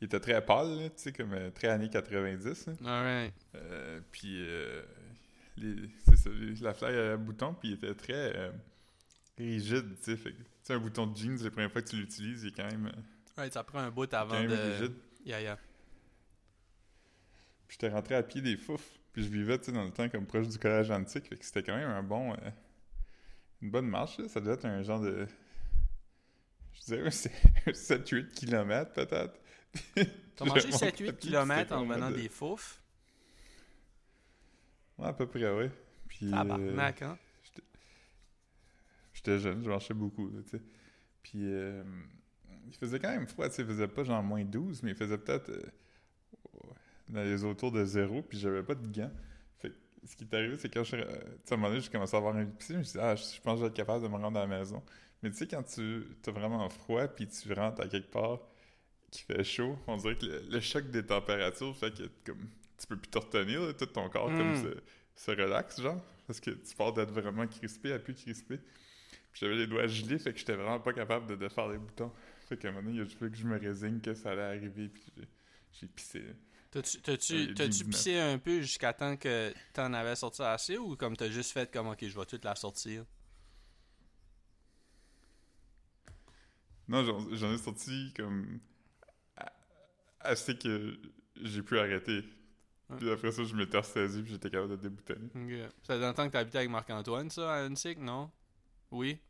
[0.00, 2.68] il était très pâle, là, tu sais, comme euh, très années 90.
[2.68, 2.74] hein.
[2.84, 3.34] Alright.
[3.56, 4.82] Euh, puis, euh,
[5.56, 8.52] les- c'est ça, les- la fly à bouton, puis il était très
[9.36, 10.16] rigide, tu sais.
[10.16, 12.48] Fait que, tu sais, un bouton de jeans, la première fois que tu l'utilises, il
[12.48, 12.92] est quand même,
[13.36, 14.56] Ouais, ça prend un bout quand avant même de.
[14.56, 14.94] rigide.
[15.24, 15.58] Yeah, yeah.
[17.66, 18.97] Puis j'étais rentré à pied des fouf.
[19.18, 21.26] Puis je vivais, tu sais, dans le temps comme proche du collège antique.
[21.28, 22.34] Fait que c'était quand même un bon...
[22.34, 22.50] euh,
[23.60, 24.28] une bonne marche, là.
[24.28, 25.26] Ça devait être un genre de...
[26.74, 27.08] Je dirais un
[27.72, 29.40] 7-8 km, peut-être.
[30.36, 32.80] T'as mangé remonte à 7-8 pied, km en de- des fouf?
[34.98, 35.72] Ouais, à peu près, ouais.
[36.06, 36.28] Puis...
[36.28, 37.18] euh, Tabarnak, hein?
[39.14, 40.62] J'étais jeune, je marchais beaucoup, là, tu sais.
[41.24, 41.82] Puis, euh,
[42.68, 43.62] il faisait quand même froid, tu sais.
[43.62, 45.60] Il faisait pas genre moins 12, mais il faisait peut-être euh,
[47.08, 49.10] dans les autours de zéro, puis j'avais pas de gants.
[49.58, 49.74] Fait que
[50.06, 51.68] ce qui est arrivé, c'est que quand je suis- euh, tu sais, à un moment
[51.70, 53.54] donné, j'ai commencé à avoir un piscine, je me suis dit, ah, je je pense
[53.54, 54.82] que je vais être capable de me rendre à la maison.
[55.22, 58.38] Mais tu sais, quand tu as vraiment froid, puis tu rentres à quelque part
[59.10, 62.46] qui fait chaud, on dirait que le, le choc des températures fait que comme,
[62.78, 64.62] tu peux plus te retenir, là, tout ton corps comme Mm.
[64.62, 64.76] se,
[65.16, 66.00] se relaxe, genre.
[66.26, 68.58] Parce que tu pars d'être vraiment crispé à plus crispé.
[68.58, 71.78] Puis j'avais les doigts gelés, fait que j'étais vraiment pas capable de, de faire les
[71.78, 72.12] boutons.
[72.48, 74.42] Fait qu'à un moment donné, il a juste que je me résigne que ça allait
[74.42, 75.28] arriver, puis j'ai-
[75.72, 76.22] j'ai pissé.
[76.70, 77.84] T'as-tu Euh, t'as-tu- les t'as-tu 19.
[77.84, 81.70] pissé un peu jusqu'à temps que t'en avais sorti assez ou comme t'as juste fait
[81.72, 83.04] comme ok, je vais toute la sortir?
[86.88, 88.60] Non, j'en ai sorti comme
[90.20, 90.98] assez que
[91.42, 92.24] j'ai pu arrêter.
[92.90, 92.96] Ouais.
[92.98, 95.28] Puis après ça, je m'étais ressaisi, puis j'étais capable de déboutonner.
[95.82, 98.30] Ça fait longtemps que t'habitais avec Marc-Antoine, ça, à Unsick, non?
[98.90, 99.20] Oui?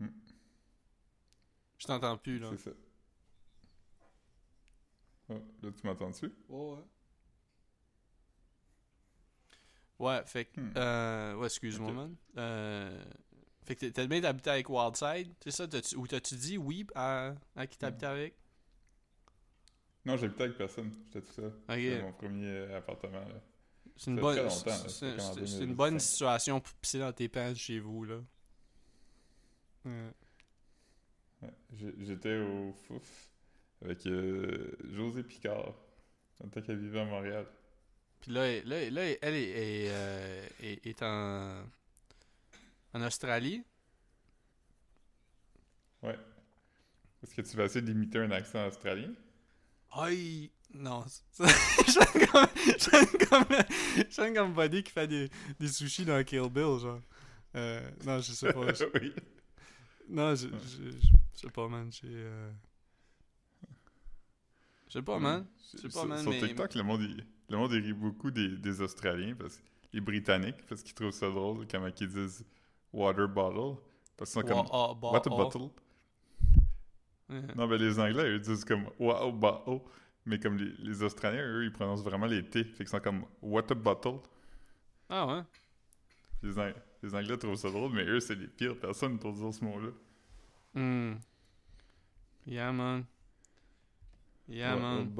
[0.00, 0.12] Mm.
[1.78, 2.48] Je t'entends plus, là.
[2.50, 2.70] C'est ça.
[5.32, 6.32] Oh, là, tu m'entends dessus?
[6.48, 6.78] Ouais, ouais.
[9.98, 10.60] Ouais, fait que.
[10.60, 10.72] Hmm.
[10.76, 12.16] Euh, ouais, excuse-moi, man.
[12.36, 13.04] Euh,
[13.64, 15.66] fait que t'as bien d'habiter avec Wildside, c'est ça?
[15.96, 18.34] Ou t'as-tu dit oui à, à qui t'habitais avec?
[20.04, 20.90] Non, j'habitais avec personne.
[21.06, 21.46] J'étais tout seul.
[21.46, 21.52] Ok.
[21.68, 23.20] C'était mon premier euh, appartement.
[23.20, 23.40] Là.
[23.96, 25.74] C'est une bonne, c'est- une 2005.
[25.76, 28.16] bonne situation pour pisser dans tes pants chez vous, là.
[29.84, 30.10] Ouais.
[31.42, 31.50] Ouais.
[31.74, 33.28] J'ai- J'étais au Fouf
[33.84, 35.74] avec euh, José Picard.
[36.44, 37.46] En tant qu'elle vivait à Montréal.
[38.20, 41.62] Puis là, là, là, elle est, est, euh, est- est en,
[42.94, 43.62] en Australie.
[46.02, 46.18] Ouais.
[47.22, 49.12] Est-ce que tu vas essayer d'imiter un accent australien?
[49.92, 50.50] Aïe!
[50.74, 51.04] Non.
[51.32, 51.46] sonne
[52.32, 53.46] comme,
[54.16, 57.00] comme, comme Buddy qui fait des, des sushis dans Kill Bill, genre.
[57.54, 58.72] Euh, non, je sais pas.
[58.72, 59.12] je- oui.
[60.08, 60.96] non, je, je, je,
[61.34, 61.90] je sais pas, man.
[61.92, 62.08] J'ai.
[64.92, 65.46] Je sais pas, man.
[65.72, 67.92] Je sais pas, sur, man, sur mais- TikTok, le monde, il, le monde il rit
[67.94, 69.58] beaucoup des, des Australiens, parce
[69.90, 72.44] les Britanniques, parce qu'ils trouvent ça drôle comment ils disent
[72.92, 73.80] water bottle.
[74.18, 75.36] Parce qu'ils sont comme Wa- ah, bah, water ah.
[75.36, 75.70] bottle.
[77.56, 79.80] Non, mais les Anglais, eux, disent comme wow bottle.
[80.26, 82.62] Mais comme les, les Australiens, eux, ils prononcent vraiment les T.
[82.62, 84.18] Fait qu'ils sont comme water bottle.
[85.08, 85.42] Ah ouais?
[86.42, 89.54] Les, Ang- les Anglais trouvent ça drôle, mais eux, c'est les pires personnes pour dire
[89.54, 89.88] ce mot-là.
[90.74, 91.14] Hmm.
[92.46, 93.04] Yeah, man.
[94.48, 95.14] Yeah, Water man.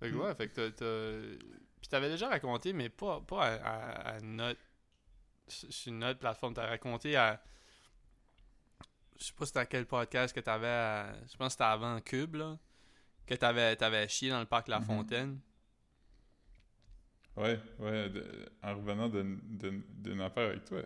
[0.00, 1.44] Fait que ouais, fait que t'as-.
[1.80, 4.60] Puis t'avais déjà raconté, mais pas, pas à, à, à notre...
[5.48, 7.42] Sur notre plateforme, t'as raconté à...
[9.18, 11.12] Je sais pas c'était à quel podcast que t'avais à...
[11.30, 12.58] Je pense que c'était avant Cube, là.
[13.26, 14.86] Que t'avais, t'avais chié dans le parc La Mhm.
[14.86, 15.40] Fontaine.
[17.36, 20.82] Ouais, ouais, de- en revenant d'une affaire avec toi.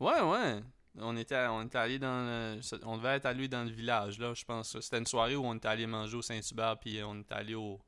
[0.00, 0.62] Ouais, ouais.
[0.96, 2.60] On était, on était allé dans le...
[2.84, 4.78] On devait être allé dans le village, là, je pense.
[4.80, 7.80] C'était une soirée où on était allé manger au Saint-Hubert, puis on était allé au...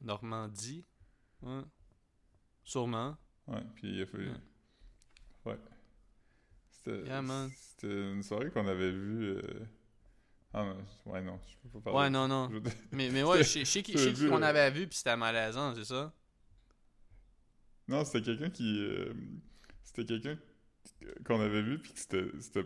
[0.00, 0.84] Normandie.
[1.42, 1.62] Ouais.
[2.64, 3.16] Sûrement.
[3.46, 4.30] Ouais, puis il a fallu.
[4.30, 5.52] Ouais.
[5.52, 5.58] Ouais.
[6.70, 7.22] C'était Yeah,
[7.82, 9.24] une soirée qu'on avait vue.
[9.36, 9.66] euh,
[10.54, 11.98] Ah non, ouais, non, je peux pas parler.
[11.98, 12.48] Ouais, non, non.
[12.50, 13.92] Je Mais, mais ouais, je sais- qui
[14.28, 16.12] qu'on avait vu, puis c'était malaisant, c'est ça?
[17.88, 18.78] Non, c'était quelqu'un qui.
[18.82, 19.12] euh,
[19.84, 20.38] C'était quelqu'un
[21.24, 21.98] qu'on avait vu, puis que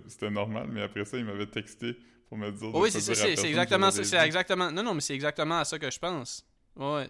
[0.04, 1.96] c'était- normal, mais après ça, il m'avait texté
[2.28, 2.72] pour me dire.
[2.72, 4.04] de oui, c'est c'est exactement ça.
[4.04, 4.70] C'est exactement.
[4.70, 6.46] Non, non, mais c'est exactement à ça que je pense.
[6.76, 7.08] Ouais.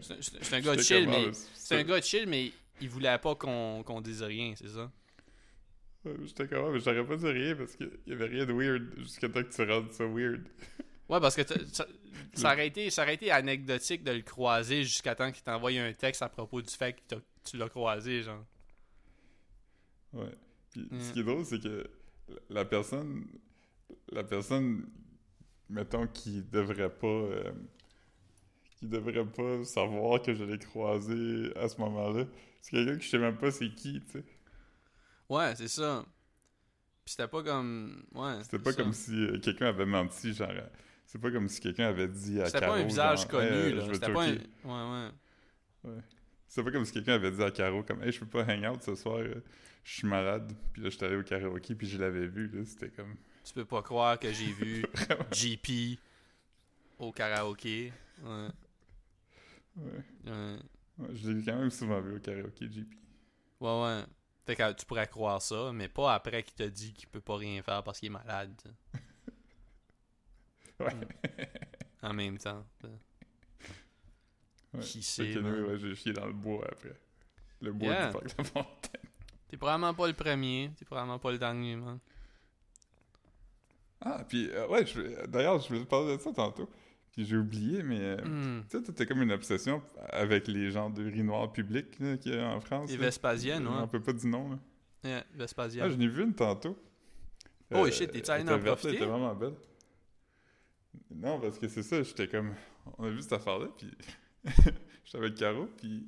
[0.00, 1.26] C'est un gars chill, ah, mais.
[1.26, 4.90] là, C'est un gars chill, mais il voulait pas qu'on qu'on dise rien, c'est ça?
[6.24, 8.96] J'étais comme, ah, mais j'aurais pas dit rien parce qu'il y avait rien de weird
[8.98, 10.44] jusqu'à temps que tu rendes ça weird.
[11.08, 11.86] Ouais, parce que ça,
[12.34, 15.92] ça aurait été, ça aurait été anecdotique de le croiser jusqu'à temps qu'il t'envoie un
[15.92, 18.44] texte à propos du fait que tu l'as croisé, genre.
[20.16, 20.32] Ouais.
[20.70, 21.00] Puis Mm.
[21.00, 21.86] ce qui est drôle, c'est que
[22.50, 23.26] la personne,
[24.10, 24.86] la personne,
[25.70, 27.52] mettons, qui devrait pas, euh,
[28.78, 32.24] qui devrait pas savoir que je l'ai croisé à ce moment-là,
[32.60, 34.24] c'est quelqu'un que je sais même pas c'est qui, tu sais.
[35.28, 36.04] Ouais, c'est ça.
[37.04, 38.04] Puis c'était pas comme.
[38.14, 38.42] Ouais.
[38.42, 38.82] C'était pas ça.
[38.82, 40.50] comme si euh, quelqu'un avait menti, genre.
[40.50, 40.60] euh,
[41.06, 43.46] C'est pas comme si quelqu'un avait dit à C'était Caro, pas un visage genre, connu,
[43.48, 43.84] Hey, là.
[43.92, 44.32] C'était pas un.
[44.32, 44.42] hooker.
[44.64, 46.00] Ouais, ouais.
[46.48, 48.64] C'est pas comme si quelqu'un avait dit à Caro comme Hey, je peux pas hang
[48.74, 49.42] out ce soir, euh,
[49.86, 50.52] je suis malade.
[50.72, 52.64] Puis là, j'étais allé au karaoké, puis je l'avais vu, là.
[52.64, 53.14] C'était comme.
[53.44, 54.84] Tu peux pas croire que j'ai vu
[55.30, 56.00] GP
[56.98, 57.92] au karaoké.
[58.24, 58.48] Ouais.
[59.76, 59.92] Ouais.
[60.26, 60.56] Ouais.
[60.98, 62.92] Ouais, je l'ai quand même souvent vu au karaoké, JP.
[63.60, 64.02] Ouais, ouais.
[64.44, 67.36] Fait que tu pourrais croire ça, mais pas après qu'il t'a dit qu'il peut pas
[67.36, 68.60] rien faire parce qu'il est malade.
[70.80, 70.92] Ouais.
[72.02, 72.66] En même temps.
[74.80, 75.32] Qui sait,
[75.78, 76.92] j'ai chié dans le bois après.
[77.60, 78.06] Le bois Yeah.
[78.08, 79.10] du parc de Fontaine.
[79.48, 81.98] T'es probablement pas le premier, t'es probablement pas le dernier, man.
[84.00, 84.84] Ah, puis, euh, ouais,
[85.28, 86.68] d'ailleurs, je voulais parler de ça tantôt.
[87.12, 87.98] Puis j'ai oublié, mais.
[88.00, 88.64] euh, Hmm.
[88.68, 92.38] Tu sais, t'as comme une obsession avec les genres de urinoirs publics là, qu'il y
[92.38, 92.90] a en France.
[92.90, 92.96] Les.
[92.98, 93.86] Vespasiennes, On ouais.
[93.86, 94.58] peut pas dire non, là.
[95.04, 95.90] Yeah, Ah, Vespasienne.
[95.90, 96.76] j'en ai vu une tantôt.
[97.72, 98.88] Oh, shit, t'es-tu allé en profiter?
[98.88, 99.54] Elle était vraiment belle.
[101.10, 102.54] Non, parce que c'est ça, j'étais comme...
[102.98, 103.90] On a vu cette affaire-là, puis...
[105.04, 106.06] j'étais avec Caro, puis...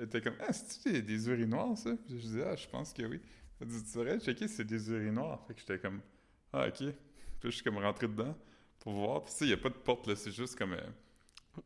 [0.00, 1.90] Était comme, ah, c'est-tu des, urinoirs, ça?
[2.06, 3.20] Puis je disais, ah, je pense que oui.
[3.60, 5.44] Elle dit, tu devrais checker si c'est des urinoirs.
[5.46, 6.00] Fait que j'étais comme,
[6.52, 6.76] ah, ok.
[6.78, 6.92] Puis
[7.44, 8.34] je suis comme rentré dedans
[8.78, 9.24] pour voir.
[9.24, 10.72] Puis tu sais, il n'y a pas de porte, là, c'est juste comme...
[10.72, 10.80] euh,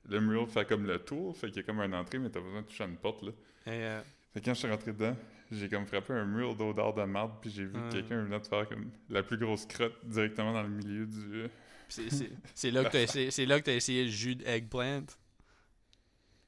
[0.08, 2.40] le mur fait comme le tour, fait qu'il y a comme une entrée, mais t'as
[2.40, 3.30] besoin de toucher à une porte, là.
[3.66, 4.00] Et, euh,
[4.32, 5.16] Fait que quand je suis rentré dedans,
[5.52, 7.88] j'ai comme frappé un mur d'odeur de marde, puis j'ai vu Ah.
[7.92, 11.34] quelqu'un venir de faire comme la plus grosse crotte directement dans le milieu du.
[11.42, 11.48] euh,
[11.88, 15.04] c'est- c'est c'est là que t'as essayé, c'est là que t'as essayé le jus d'eggplant.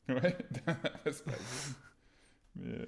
[0.09, 1.75] Ouais, dans l'espace.
[2.55, 2.87] Mais euh,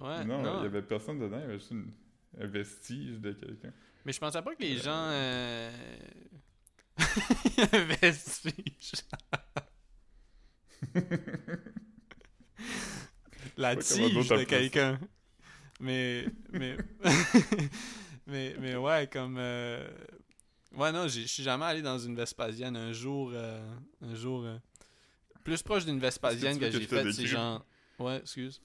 [0.00, 0.60] Ouais, non, non.
[0.60, 1.92] il y avait personne dedans, il y avait juste une-
[2.40, 3.72] un vestige de quelqu'un.
[4.04, 5.08] Mais je pensais pas que les gens.
[5.10, 5.70] Euh...
[7.72, 8.92] un vestige.
[13.56, 14.98] La tige de quelqu'un.
[15.80, 16.26] Mais.
[16.52, 16.76] Mais.
[18.26, 19.36] mais, mais ouais, comme.
[19.38, 19.86] euh,
[20.76, 22.76] Ouais, non, je suis jamais allé dans une Vespasienne.
[22.76, 23.32] Un jour.
[23.34, 23.60] euh,
[24.02, 24.46] Un jour.
[25.44, 27.64] Plus proche d'une Vespasienne que que, j'ai faite, c'est genre.
[27.98, 28.60] Ouais, excuse.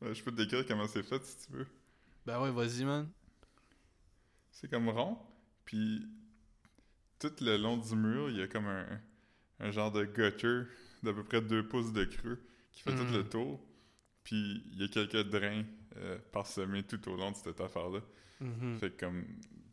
[0.00, 1.66] Ouais, je peux te décrire comment c'est fait si tu veux.
[2.26, 3.10] Ben ouais, vas-y, man.
[4.50, 5.18] C'est comme rond,
[5.64, 6.06] puis
[7.18, 9.00] tout le long du mur, il y a comme un,
[9.60, 10.62] un genre de gutter
[11.02, 13.12] d'à peu près deux pouces de creux qui fait tout Mm.
[13.16, 13.60] le tour.
[14.24, 15.64] Puis il y a quelques drains
[15.96, 18.00] euh, parsemés tout au long de cette affaire-là.
[18.40, 18.78] Mhm.
[18.78, 19.24] Fait que comme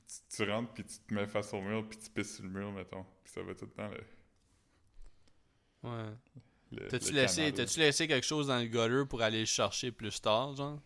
[0.07, 2.49] tu, tu rentres puis tu te mets face au mur puis tu pisses sur le
[2.49, 3.05] mur mettons.
[3.23, 3.99] Puis ça va tout le temps le.
[5.95, 6.87] Ouais.
[6.89, 10.79] T'as-tu laissé, laissé quelque chose dans le gutter pour aller le chercher plus tard, genre?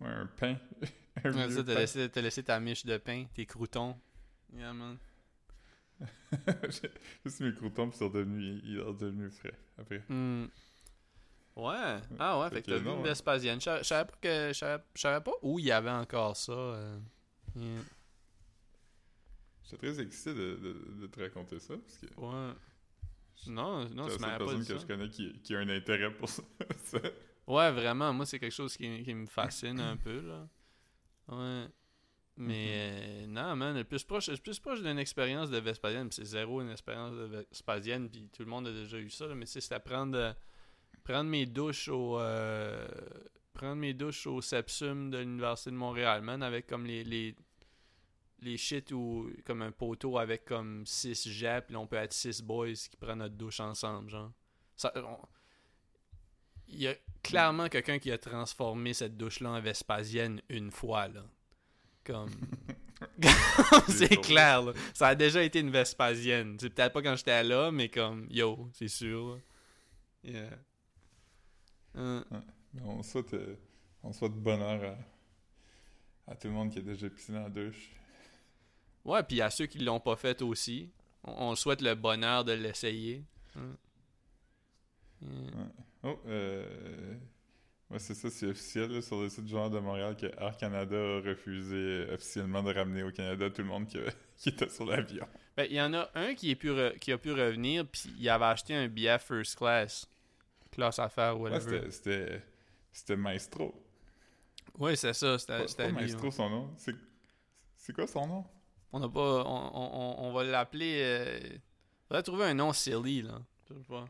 [0.00, 0.56] Ouais, un pain.
[1.24, 3.96] un Ouais, t'as laissé, ta miche de pain, tes croutons.
[4.52, 4.98] Yeah, man.
[7.24, 10.02] Juste mes croutons puis ils sont devenus, ils sont devenus frais après.
[10.08, 10.46] Hmm.
[11.56, 12.00] Ouais.
[12.18, 13.02] Ah ouais, fait, Fait que que t'as vu ouais.
[13.02, 13.60] Vespasienne.
[13.60, 14.48] Je savais pas que.
[14.48, 16.52] Je savais, je savais pas où il y avait encore ça.
[16.52, 16.98] euh.
[17.54, 17.80] Yeah.
[19.62, 22.52] J'étais très excité de, de- de te raconter ça parce que Ouais.
[23.46, 24.78] Non, non, c'est m'avais seule pas personne dit que ça.
[24.78, 26.42] je connais qui, qui a un intérêt pour ça.
[27.46, 30.48] Ouais, vraiment, moi, c'est quelque chose qui, qui me fascine un peu, là.
[31.28, 31.66] Ouais.
[32.36, 36.24] Mais euh, non, man, le plus proche, le plus proche d'une expérience de Vespasienne, c'est
[36.24, 39.46] zéro une expérience de Vespasienne, puis tout le monde a déjà eu ça, là, mais
[39.46, 40.32] c'était prendre, euh,
[41.04, 42.88] prendre mes douches au euh,
[43.52, 47.36] prendre mes douches au Sepsum de l'Université de Montréal, man, avec comme les les,
[48.44, 52.12] les shit ou comme un poteau avec comme six jets, puis là, on peut être
[52.12, 54.32] six boys qui prennent notre douche ensemble, genre.
[54.76, 55.18] Ça, on-
[56.68, 61.24] il y a clairement quelqu'un qui a transformé cette douche-là en Vespasienne une fois, là.
[62.04, 62.30] Comme.
[63.88, 64.72] c'est clair, là.
[64.94, 66.56] Ça a déjà été une Vespasienne.
[66.60, 69.40] C'est peut-être pas quand j'étais là, mais comme, yo, c'est sûr, là.
[70.24, 70.58] Yeah.
[71.96, 72.24] Euh,
[72.72, 73.56] Mais on souhaite, euh,
[74.02, 74.96] on souhaite bonheur
[76.26, 77.90] à, à tout le monde qui a déjà pissé dans la douche.
[79.04, 80.90] Ouais, puis à ceux qui l'ont pas fait aussi,
[81.24, 83.22] on, on souhaite le bonheur de l'essayer.
[85.22, 85.30] Yeah.
[86.02, 87.14] Oh, euh...
[87.90, 90.56] Ouais, c'est ça, c'est officiel là, sur le site du Journal de Montréal que Air
[90.56, 93.98] Canada a refusé euh, officiellement de ramener au Canada tout le monde qui,
[94.36, 95.26] qui était sur l'avion.
[95.56, 98.10] Ben, il y en a un qui, est pu re- qui a pu revenir, puis
[98.18, 100.08] il avait acheté un billet first class.
[100.72, 101.90] Classe affaires, Ouais, whatever.
[101.90, 102.42] c'était- c'était
[102.92, 103.74] c'était Maestro.
[104.78, 105.92] Ouais, c'est ça, c'était.
[105.92, 106.30] Maestro ouais.
[106.32, 106.70] son nom.
[106.76, 106.96] C'est
[107.76, 108.44] c'est quoi son nom?
[108.96, 109.44] On n'a pas.
[109.44, 111.00] On, on, on- on va l'appeler.
[111.02, 111.40] Euh...
[112.06, 113.40] Faudrait trouver un nom silly, là.
[113.68, 114.04] Je sais pas.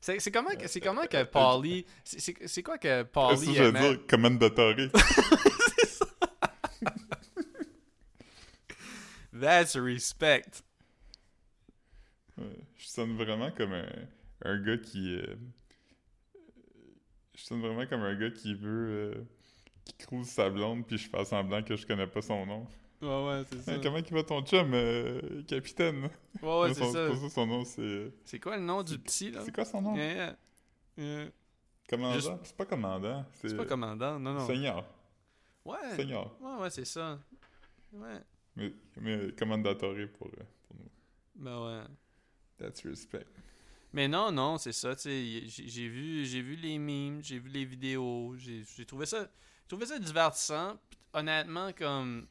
[0.00, 1.84] C'est c'est comment, que- c'est comment que Paulie.
[2.04, 4.74] c'est- C'est c'est quoi que Est-ce que Paulie je veux dire Commendatore?
[9.32, 10.62] That's respect.
[12.38, 12.44] Ouais,
[12.76, 13.88] je sonne vraiment comme un,
[14.44, 15.16] un gars qui.
[15.16, 15.34] euh,
[17.34, 18.88] je sonne vraiment comme un gars qui veut.
[19.16, 19.24] euh,
[19.84, 22.66] qui crouse sa blonde, puis je fais semblant que je connais pas son nom.
[23.02, 23.78] Ouais, ouais, c'est ça.
[23.82, 26.08] Comment il va ton chum, euh, capitaine?
[26.40, 27.28] Ouais, ouais, c'est ça.
[27.30, 27.82] son nom, c'est.
[27.82, 29.42] euh, C'est quoi le nom du petit, là?
[29.44, 29.96] C'est quoi son nom?
[29.96, 30.36] Yeah,
[30.96, 31.26] yeah.
[31.88, 32.14] Commandant?
[32.14, 33.24] Juste- C'est pas commandant.
[33.34, 34.46] C'est pas commandant, non, non.
[34.46, 34.84] Seigneur.
[35.64, 35.96] Ouais.
[35.96, 36.34] Seigneur.
[36.40, 37.18] Ouais, ouais, c'est ça.
[37.92, 38.20] Ouais.
[38.56, 40.90] Mais, mais commandatore pour, euh, pour nous.
[41.34, 41.82] Ben ouais.
[42.58, 43.26] That's respect.
[43.92, 47.50] Mais non, non, c'est ça, tu sais, j'ai vu, j'ai vu les memes, j'ai vu
[47.50, 49.20] les vidéos, j'ai trouvé ça,
[49.62, 50.78] j'ai trouvé ça divertissant.
[51.12, 52.26] Honnêtement, comme,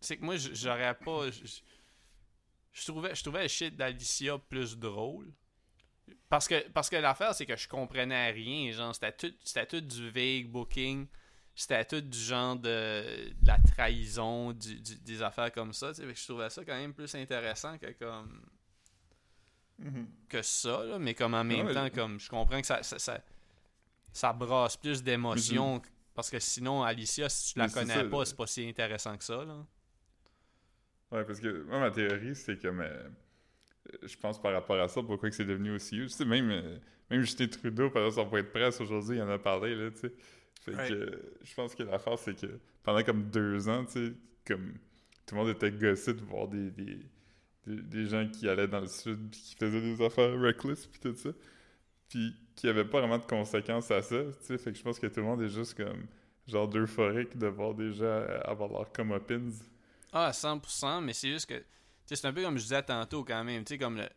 [0.00, 5.32] c'est que moi, j'aurais pas, je trouvais, je trouvais le shit d'Alicia plus drôle.
[6.28, 9.80] Parce que, parce que l'affaire, c'est que je comprenais rien, genre, c'était tout, c'était tout
[9.80, 11.06] du vague booking,
[11.54, 16.02] c'était tout du genre de, de la trahison, du- du- des affaires comme ça, tu
[16.02, 18.42] sais, je trouvais ça quand même plus intéressant que comme
[19.78, 20.08] Mhm.
[20.28, 21.74] que ça, là, mais comme en même Ouais.
[21.74, 23.20] temps, comme je comprends que ça, ça, ça,
[24.12, 25.80] ça brasse plus d'émotions.
[26.14, 28.24] Parce que sinon, Alicia, si tu la Mais connais pas, là.
[28.24, 29.44] c'est pas si intéressant que ça.
[29.44, 29.64] Là.
[31.12, 32.80] Ouais, parce que moi, ma théorie, c'est comme.
[32.80, 33.08] euh,
[34.02, 36.10] je pense par rapport à ça, pourquoi que c'est devenu aussi huge.
[36.10, 36.78] Tu sais, même, euh,
[37.10, 39.98] même Justin Trudeau, pendant son point de presse aujourd'hui, il en a parlé, là, tu
[40.00, 40.12] sais.
[40.60, 40.88] Fait Ouais.
[40.88, 44.12] que je pense que l'affaire, c'est que pendant comme deux ans, tu sais,
[44.46, 44.74] comme
[45.26, 46.98] tout le monde était gossé de voir des, des,
[47.66, 51.00] des, des gens qui allaient dans le sud puis qui faisaient des affaires reckless puis
[51.00, 51.30] tout ça.
[52.08, 54.58] Puis qui n'avaient pas vraiment de conséquences à ça, tu sais.
[54.58, 56.06] Fait que je pense que tout le monde est juste comme
[56.46, 59.52] genre d'euphorique de voir des gens avoir leur comeuppings.
[60.12, 61.62] Ah, 100%, mais c'est juste que.
[62.06, 63.64] C'est un peu comme je disais tantôt quand même.
[63.64, 64.08] Tu sais, comme le,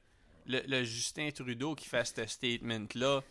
[0.46, 3.22] le, le Justin Trudeau qui fait ce statement-là,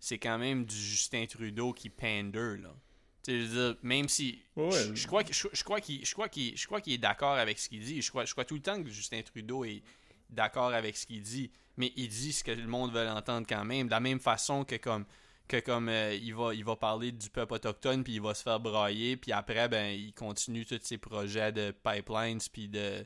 [0.00, 2.74] c'est quand même du Justin Trudeau qui pander, là.
[3.22, 4.40] Tu sais, même si.
[4.56, 6.94] Ouais, je, je crois que- je, je crois qu'il je crois qu'il je crois qu'il
[6.94, 8.00] est d'accord avec ce qu'il dit.
[8.00, 9.82] Je crois, je crois tout le temps que Justin Trudeau est
[10.30, 13.64] d'accord avec ce qu'il dit, mais il dit ce que le monde veut entendre quand
[13.66, 15.04] même, de la même façon que comme
[15.48, 18.42] que comme euh, il va il va parler du peuple autochtone puis il va se
[18.42, 23.04] faire brailler puis après ben il continue tous ses projets de pipelines puis de,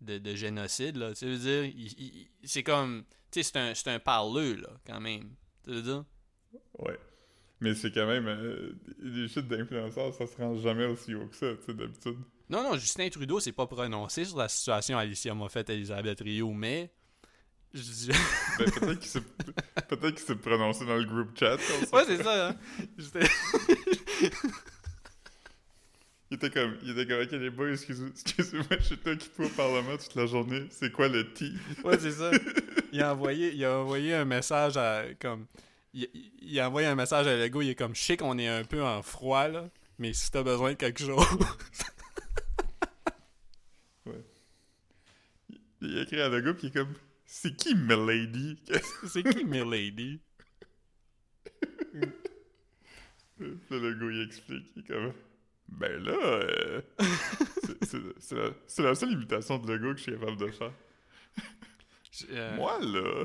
[0.00, 1.72] de de génocide là, tu veux dire,
[2.44, 5.34] c'est comme tu sais c'est un c'est un parleux là quand même.
[5.64, 6.04] Tu veux dire?
[6.78, 6.98] Ouais.
[7.60, 8.26] Mais c'est quand même.
[8.26, 12.16] euh, des chutes d'influenceurs, ça se rend jamais aussi haut que ça, tu sais, d'habitude.
[12.50, 16.92] Non, non, Justin Trudeau s'est pas prononcé sur la situation Alicia Moffett Elisabeth Rio, mais
[17.76, 18.10] je dis...
[18.58, 19.20] Ben, peut-être qu'il s'est
[19.88, 21.56] peut-être qu'il s'est prononcé dans le groupe chat.
[21.92, 22.48] ouais, c'est ça.
[22.48, 22.56] Hein?
[22.98, 23.28] J'étais-
[26.30, 29.48] Il était comme, il était comme, ok les boys, excusez- excusez-moi, je suis occupé au
[29.50, 30.66] Parlement toute la journée.
[30.70, 31.52] C'est quoi le T?
[31.84, 32.30] ouais, c'est ça.
[32.92, 35.46] Il a envoyé, il a envoyé un message à comme,
[35.94, 36.08] il,
[36.42, 37.62] il a envoyé un message à Lego.
[37.62, 39.68] Il est comme, je sais qu'on est un peu en froid là,
[40.00, 41.24] mais si t'as besoin de quelque chose,
[45.82, 46.92] Il a écrit à le gars, puis il est comme,
[47.38, 48.56] c'est qui Milady?
[49.08, 50.20] c'est qui Milady?
[53.38, 55.12] Le gars, il explique, il est comme,
[55.68, 56.80] ben là, euh,
[57.82, 60.72] c'est- la, seule imitation de Lego que je suis capable de faire.
[62.12, 63.24] Je- euh, Moi, là,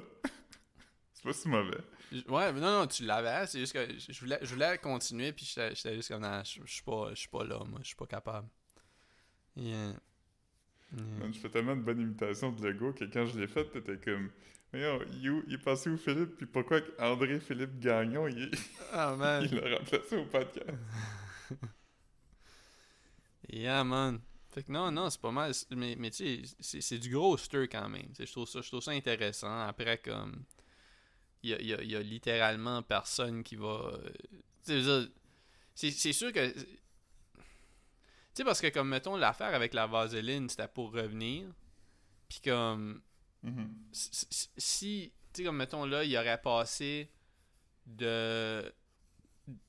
[1.14, 1.78] c'est pas si mauvais.
[2.12, 3.48] je- Ouais, mais non, non, tu l'avais.
[3.48, 6.60] C'est juste que je voulais, je voulais continuer, puis j'étais j'étais juste comme, non, je
[6.66, 8.50] je suis pas, je suis pas là, moi, je suis pas capable.
[9.56, 9.94] Yeah.
[10.98, 14.30] Je fais tellement de bonnes imitations de Lego que quand je l'ai faite, t'étais comme,
[14.76, 16.36] oh, il, est passé où Philippe?
[16.38, 18.52] Puis pourquoi André-Philippe Gagnon, il,
[18.92, 19.44] Ah, man.
[19.52, 20.68] il l'a remplacé au podcast?
[23.50, 24.20] Yeah, man.
[24.54, 25.52] Fait que non, non, c'est pas mal.
[25.72, 28.08] Mais, mais tu sais, c'est- du gros stir quand même.
[28.18, 29.62] Je trouve, ça, je trouve ça intéressant.
[29.62, 30.44] Après, comme.
[31.44, 34.00] Il y a, y a- il y a littéralement personne qui va.
[34.70, 35.08] euh,
[35.74, 36.54] c'est sûr que.
[38.34, 41.48] Tu sais, parce que, comme, mettons, l'affaire avec la vaseline, c'était pour revenir.
[42.30, 43.02] Puis, comme.
[43.44, 43.74] Mhm.
[43.92, 47.10] si- tu sais, comme mettons là, il aurait passé
[47.86, 48.72] de,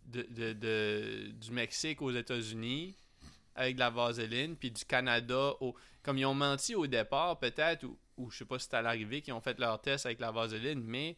[0.05, 2.95] de, de- de- du Mexique aux États-Unis
[3.55, 5.75] avec de la vaseline, puis du Canada au.
[6.03, 8.83] Comme ils ont menti au départ, peut-être, ou, ou je sais pas si c'est à
[8.83, 11.17] l'arrivée qu'ils ont fait leur test avec la vaseline, mais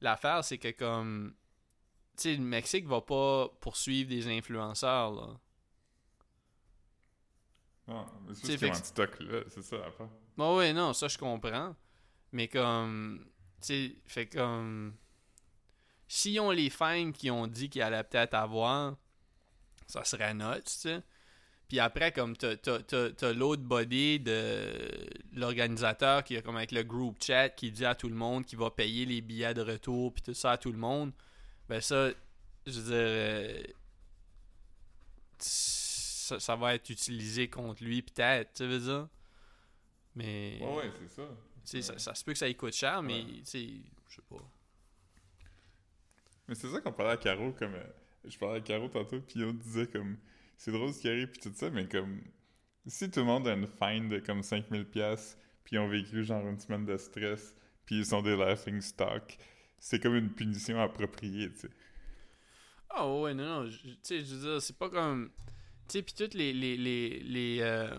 [0.00, 1.34] l'affaire, c'est que comme.
[2.16, 5.40] Tu sais, le Mexique va pas poursuivre des influenceurs, là.
[7.90, 10.08] Non, mais C'est un stock là, c'est ça après.
[10.36, 11.74] Bon, ouais, non, ça je comprends.
[12.32, 13.26] Mais comme.
[13.60, 14.94] Tu sais, fait comme.
[16.06, 18.96] S'ils ont les fines qu'ils ont dit qu'ils allaient peut-être avoir,
[19.86, 21.02] ça serait nuts, tu sais.
[21.68, 24.72] Puis après, comme t'as l'autre body de
[25.34, 28.58] l'organisateur qui est comme avec le group chat qui dit à tout le monde qu'il
[28.58, 31.12] va payer les billets de retour puis tout ça à tout le monde.
[31.68, 32.08] Ben ça,
[32.66, 33.62] je veux dire, euh,
[36.30, 39.08] ça, ça va être utilisé contre lui peut-être, tu veux dire?
[40.14, 40.90] Mais Ouais, ouais,
[41.64, 41.82] c'est ça.
[41.82, 43.68] ça, ça se peut que ça lui coûte cher, mais tu sais,
[44.08, 44.42] je sais pas.
[46.48, 47.74] Mais c'est ça qu'on parlait à Caro, comme.
[47.74, 47.84] euh,
[48.24, 50.16] je parlais à Caro tantôt, puis on disait comme.
[50.56, 52.22] C'est drôle ce qui arrive, puis tout ça, mais comme.
[52.86, 56.46] Si tout le monde a une fine de comme 5000$, puis ils ont vécu genre
[56.48, 57.54] une semaine de stress,
[57.84, 59.36] puis ils sont des laughing stock,
[59.78, 61.70] c'est comme une punition appropriée, tu sais.
[62.88, 65.30] Ah ouais, non, non, tu sais, je veux dire, c'est pas comme...
[65.90, 66.52] Tu sais, puis toutes les...
[66.52, 67.90] les, les, les euh,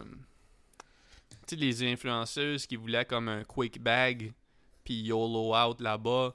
[1.47, 4.33] tu sais, les influenceuses qui voulaient comme un quick bag,
[4.85, 6.33] puis YOLO out là-bas,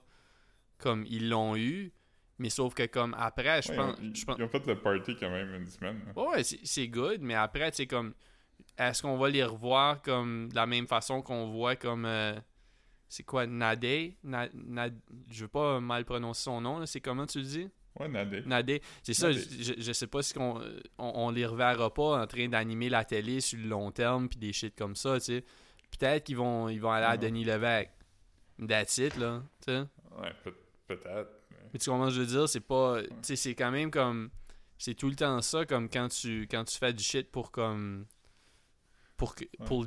[0.76, 1.92] comme ils l'ont eu,
[2.38, 3.96] mais sauf que comme après, je Ouais, pense...
[4.00, 6.02] ils, ont fait le party quand même une semaine.
[6.07, 6.12] hein.
[6.14, 8.12] Ouais, c'est good, mais après, tu sais, comme,
[8.76, 12.38] est-ce qu'on va les revoir comme de la même façon qu'on voit comme, euh,
[13.09, 14.18] c'est quoi, Nadé?
[14.22, 14.90] Na, Na-
[15.30, 17.68] je veux pas mal prononcer son nom, c'est comment tu le dis?
[17.99, 18.42] Ouais, Nadé.
[18.47, 18.82] Nadé.
[19.03, 20.57] C'est ça, je, je- sais pas si on,
[20.99, 24.38] on, on les reverra pas en train d'animer la télé sur le long terme puis
[24.38, 25.44] des shit comme ça, tu sais.
[25.99, 27.16] Peut-être qu'ils vont, ils vont aller à.
[27.16, 27.90] Denis Lévesque.
[28.68, 29.78] That's it, là, tu sais.
[30.20, 30.55] Ouais, peut-
[30.86, 31.30] peut-être.
[31.51, 32.49] mais- Mais tu comprends ce que je veux dire?
[32.49, 33.03] C'est pas.
[33.03, 34.30] Tu sais, c'est quand même comme.
[34.78, 38.07] C'est tout le temps ça, comme quand tu quand tu fais du shit pour comme.
[39.16, 39.34] Pour,
[39.64, 39.82] pour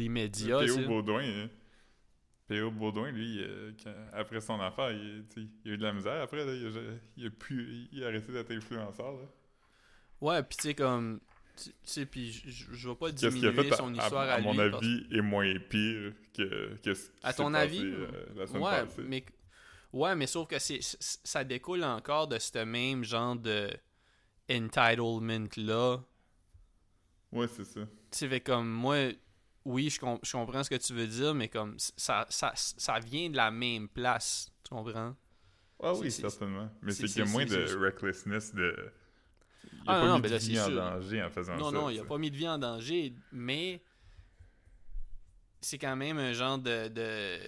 [0.66, 0.86] Théo sais.
[0.86, 1.50] Baudouin, hein.
[2.50, 5.24] Théo Baudouin, lui, euh, quand- après son affaire, il,
[5.64, 6.82] il a eu de la misère après, là, il, a,
[7.16, 9.12] il a pu, il a arrêté d'être influenceur.
[9.14, 9.20] Là.
[10.20, 11.22] Ouais, pis tu sais, comme.
[11.56, 14.52] Tu sais, puis je- vais pas a diminuer fait, son histoire à- à, à mon
[14.54, 17.82] lui, parce- avis, est moins pire que, que ce qui À ton passé, avis?
[17.86, 19.04] euh, la semaine Ouais, passée.
[19.08, 19.26] mais.
[19.94, 23.70] Ouais, mais sauf que c'est ça découle encore de ce même genre de
[24.50, 25.98] entitlement-là.
[27.32, 27.82] Ouais, c'est ça.
[28.12, 28.96] Tu sais, comme moi,
[29.66, 33.00] oui, je, com- je comprends ce que tu veux dire, mais comme ça, ça, ça
[33.00, 34.52] vient de la même place.
[34.64, 35.16] Tu comprends?
[35.82, 36.70] Ah oui, certainement.
[36.82, 38.92] Mais c'est- qu'il y a moins de recklessness, de...
[39.72, 41.66] Il Ah a non, pas non, mis ben de vie en danger en faisant Non,
[41.70, 41.72] ça.
[41.76, 42.08] non, il tu a sais.
[42.10, 43.82] pas mis de vie en danger, mais
[45.62, 46.88] c'est quand même un genre de.
[46.88, 47.40] de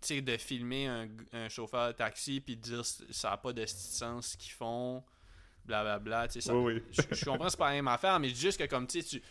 [0.00, 3.52] tu sais, de filmer un, un chauffeur de taxi puis de dire ça n'a pas
[3.52, 5.02] de sens ce qu'ils font,
[5.64, 6.28] blablabla.
[6.28, 6.82] Tu sais, ça- Oui, oui.
[6.90, 9.22] je, je comprends c'est pas la même affaire, mais juste que comme tu sais, tu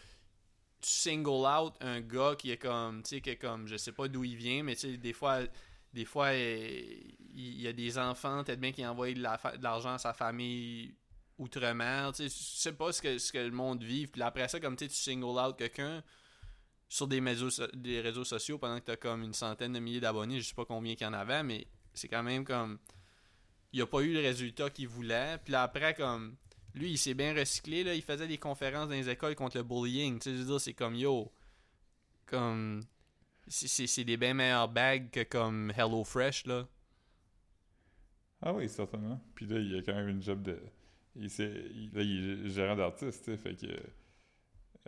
[0.83, 3.91] tu single out un gars qui est comme, tu sais, qui est comme, je sais
[3.91, 5.39] pas d'où il vient, mais tu sais, des fois,
[5.93, 6.81] des fois, euh,
[7.35, 9.21] il y a des enfants, peut-être bien qui envoient de
[9.63, 10.93] l'argent à sa famille
[11.37, 14.47] outre-mer, tu sais, je sais pas ce que, ce que le monde vit, puis après
[14.47, 16.03] ça, comme tu sais, tu single out quelqu'un
[16.89, 20.39] sur des réseaux, des réseaux sociaux pendant que t'as comme une centaine de milliers d'abonnés,
[20.39, 22.77] je sais pas combien qu'il y en avait, mais c'est quand même comme,
[23.71, 26.35] il a pas eu le résultat qu'il voulait, puis après, comme,
[26.75, 27.93] lui, il s'est bien recyclé, là.
[27.95, 30.19] Il faisait des conférences dans les écoles contre le bullying.
[30.19, 31.31] Tu sais, je veux dire, c'est comme yo.
[32.27, 32.81] Comme.
[33.47, 36.67] c'est- des bien meilleures bagues que comme Hello Fresh, là.
[38.41, 39.19] Ah oui, certainement.
[39.35, 40.59] Puis là, il a quand même une job de...
[41.15, 41.29] Il
[41.93, 43.67] Là, il est gérant d'artiste, tu sais, fait que...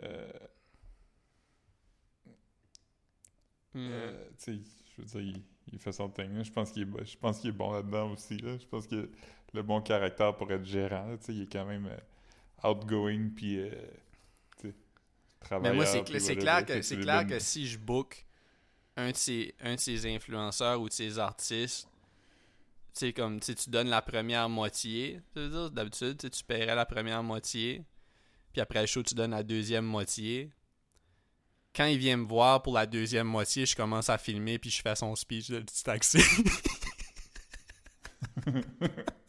[0.02, 0.48] euh,
[3.76, 4.60] Euh, tu sais,
[4.96, 6.42] je veux dire, il, il fait son thing.
[6.42, 8.38] Je pense qu'il est, bon- je pense qu'il est bon là-dedans aussi.
[8.38, 8.56] Là.
[8.58, 9.08] Je pense a
[9.56, 11.06] le bon caractère pour être gérant.
[11.08, 11.16] là.
[11.28, 13.70] Il est quand même euh, outgoing puis euh,
[14.60, 14.72] sais, Mais
[15.40, 15.74] travailleur.
[15.74, 16.04] moi, c'est
[16.36, 18.24] clair que, c'est des clair bonnes- que si je book
[18.96, 21.88] un de ces, un de ces influenceurs ou de ces artistes,
[22.96, 27.84] tu comme tu sais, tu donnes la première moitié, d'habitude, tu paierais la première moitié,
[28.52, 30.50] puis après le show, tu donnes la deuxième moitié.
[31.74, 34.80] Quand il vient me voir pour la deuxième moitié, je commence à filmer, puis je
[34.80, 36.18] fais son speech de petit taxi.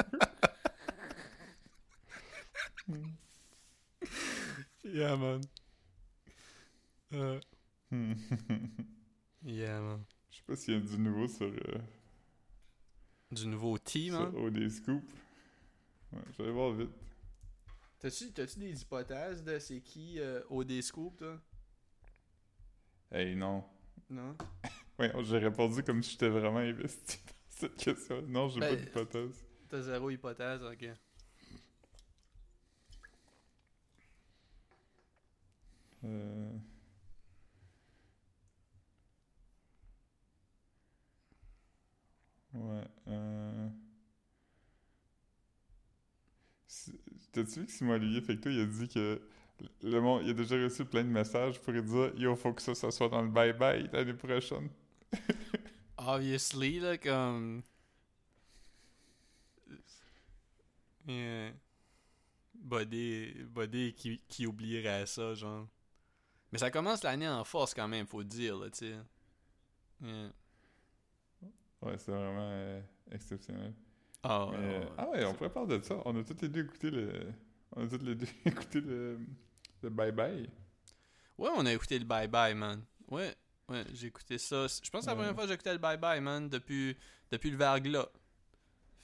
[4.84, 5.42] yeah, man.
[7.14, 7.40] Euh,
[7.92, 8.14] Hmm.
[9.44, 10.04] yeah, man.
[10.32, 11.80] Je sais pas s'il y a du nouveau sur, euh,
[13.32, 14.32] Du nouveau T, man?
[14.32, 15.04] sur OD Scoop.
[16.12, 16.90] Ouais, je vais voir vite.
[18.00, 21.40] T'as-tu, t'as-tu des hypothèses de c'est qui euh, OD Scoop, toi?
[23.12, 23.64] Hey, non.
[24.10, 24.36] Non?
[25.00, 28.22] Ouais, j'ai répondu comme si j'étais vraiment investi dans cette question.
[28.28, 29.46] Non, j'ai Ben, pas d'hypothèse.
[29.70, 30.90] T'as zéro hypothèse, ok.
[36.08, 36.52] Euh...
[42.54, 42.84] Ouais.
[43.08, 43.70] Euh...
[47.32, 49.22] T'as-tu vu que Simon Olivier Fecto, il a dit que
[49.84, 52.92] le monde, il a déjà reçu plein de messages pour dire Yo, faut que ça,
[52.92, 54.70] soit dans le bye-bye l'année prochaine.
[55.98, 57.64] Obviously, là, comme.
[61.08, 61.52] Yeah.
[62.54, 65.68] Bodé, Bodé qui, qui oublierait ça, genre.
[66.52, 68.96] Mais ça commence l'année en force quand même, faut dire, là, tu sais.
[70.02, 70.32] Yeah.
[71.82, 72.82] Ouais, c'est vraiment euh,
[73.12, 73.74] exceptionnel.
[74.24, 76.02] Ah, Mais, ouais, euh, ah ouais, on pourrait parler de ça.
[76.06, 77.34] On a tous les deux écouté le.
[77.76, 79.20] On a tous les deux écouté le.
[79.84, 80.50] Le Bye Bye.
[81.38, 82.84] Ouais, on a écouté le Bye Bye, man.
[83.10, 83.36] Ouais,
[83.70, 84.66] ouais, j'ai écouté ça.
[84.68, 86.98] Je pense que c'est la première fois que j'écoutais le Bye Bye, man, depuis,
[87.30, 88.08] depuis le verglas.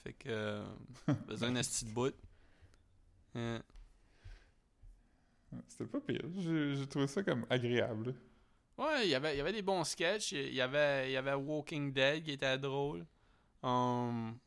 [0.02, 0.28] Fait que.
[0.28, 0.64] Euh,
[1.28, 2.14] besoin d'un de bout.
[3.34, 3.62] Yeah.
[5.68, 6.22] C'était pas pire.
[6.38, 8.14] J'ai trouvé ça comme agréable.
[8.76, 10.32] Ouais, il y avait, il y avait des bons sketchs.
[10.32, 13.06] Il y avait, y avait Walking Dead qui était drôle.
[13.62, 14.38] Um,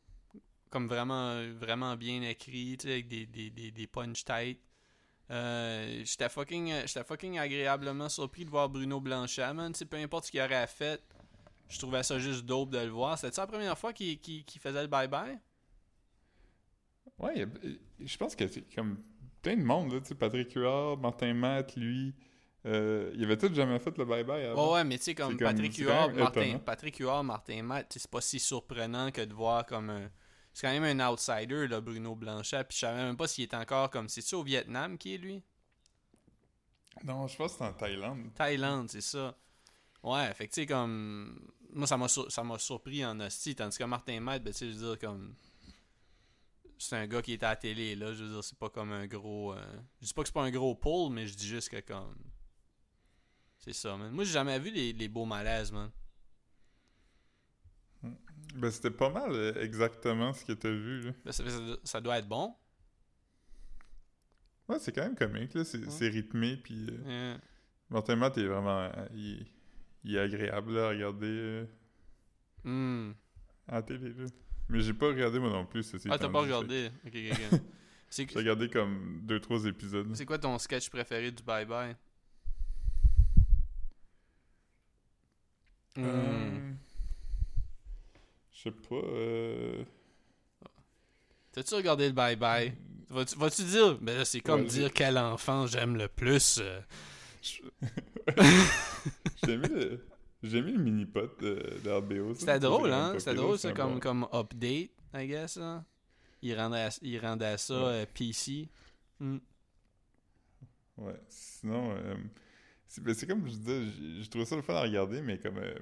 [0.70, 4.60] comme vraiment, vraiment bien écrit, avec des, des, des, des punch tight.
[5.30, 9.72] Euh, j'étais fucking, j'étais fucking agréablement surpris de voir Bruno Blanchet, man.
[9.72, 11.02] Tu sais, peu importe ce qu'il aurait fait,
[11.68, 13.18] je trouvais ça juste dope de le voir.
[13.18, 14.18] C'était la première fois qu'il
[14.60, 15.38] faisait le bye-bye?
[17.18, 17.46] Ouais,
[17.98, 19.02] je pense que c'est comme
[19.42, 20.00] plein de monde, là.
[20.00, 22.14] Tu sais, Patrick Huard, Martin Matt, lui.
[22.66, 24.68] euh, ils avaient tous jamais fait le Bye Bye avant.
[24.68, 26.58] Ouais, ouais, mais tu sais, comme, Patrick Huard, Martin.
[26.58, 30.10] Patrick Huard, Martin Matt, tu sais, c'est pas si surprenant que de voir comme un.
[30.52, 32.64] C'est quand même un outsider, là, Bruno Blanchet.
[32.64, 34.08] Puis je savais même pas s'il était encore comme.
[34.08, 35.42] C'est-tu au Vietnam qui est lui?
[37.04, 38.34] Non, je pense que c'est en Thaïlande.
[38.34, 39.36] Thaïlande, c'est ça.
[40.02, 41.38] Ouais, fait que tu sais, comme.
[41.72, 43.54] Moi, ça m'a sur- ça m'a surpris en hostie.
[43.54, 45.34] Tandis que Martin Matt, ben, tu sais, je veux dire, comme.
[46.78, 48.14] C'est un gars qui était à la télé, là.
[48.14, 49.52] Je veux dire, c'est pas comme un gros.
[49.52, 51.80] euh, Je dis pas que c'est pas un gros pull, mais je dis juste que
[51.80, 52.16] comme.
[53.58, 54.12] C'est ça, man.
[54.12, 55.90] Moi, j'ai jamais vu les, les beaux malaises, man.
[58.54, 61.12] Ben, c'était pas mal euh, exactement ce que t'as vu, là.
[61.24, 61.32] Ben,
[61.84, 62.54] ça, doit être bon.
[64.68, 65.64] Ouais, c'est quand même comique, là.
[65.64, 66.86] C'est rythmé, puis...
[67.06, 67.36] euh,
[67.90, 68.82] Martin Matt est vraiment...
[68.82, 69.46] euh, il,
[70.04, 71.66] il est agréable, là, à regarder euh,
[72.64, 73.12] hmm.
[73.66, 74.26] à la télé, là.
[74.68, 76.90] Mais j'ai pas regardé, moi non plus, ceci Ah, t'as pas regardé.
[77.06, 77.60] Ok, ok, ok.
[78.10, 80.14] J'ai regardé comme deux, trois épisodes.
[80.14, 81.96] c'est quoi ton sketch préféré du Bye Bye?
[85.98, 86.58] Euh,
[88.52, 88.94] Je sais pas.
[88.96, 89.84] Euh...
[91.52, 92.72] T'as-tu regardé le Bye Bye?
[93.10, 93.98] Vas-tu, dire?
[94.00, 96.58] Ben là, c'est comme Ouais, dire quel enfant j'aime le plus.
[96.60, 96.80] euh.
[99.44, 100.04] J'ai aimé le.
[100.42, 102.34] J'ai aimé le mini-pot de, de RBO.
[102.34, 102.40] ça.
[102.40, 103.14] C'était drôle, hein?
[103.18, 105.56] C'était drôle, c'est ça, comme, comme update, I guess.
[105.56, 105.84] Hein?
[106.42, 107.84] Il rendait, il rendait ça Ouais.
[107.86, 108.68] euh, PC.
[109.18, 109.38] Hmm.
[110.96, 111.20] Ouais.
[111.28, 112.14] Sinon, euh,
[112.86, 113.82] c'est ben, c'est comme je disais,
[114.20, 115.58] j'ai trouvé ça le fun à regarder, mais comme.
[115.58, 115.74] euh,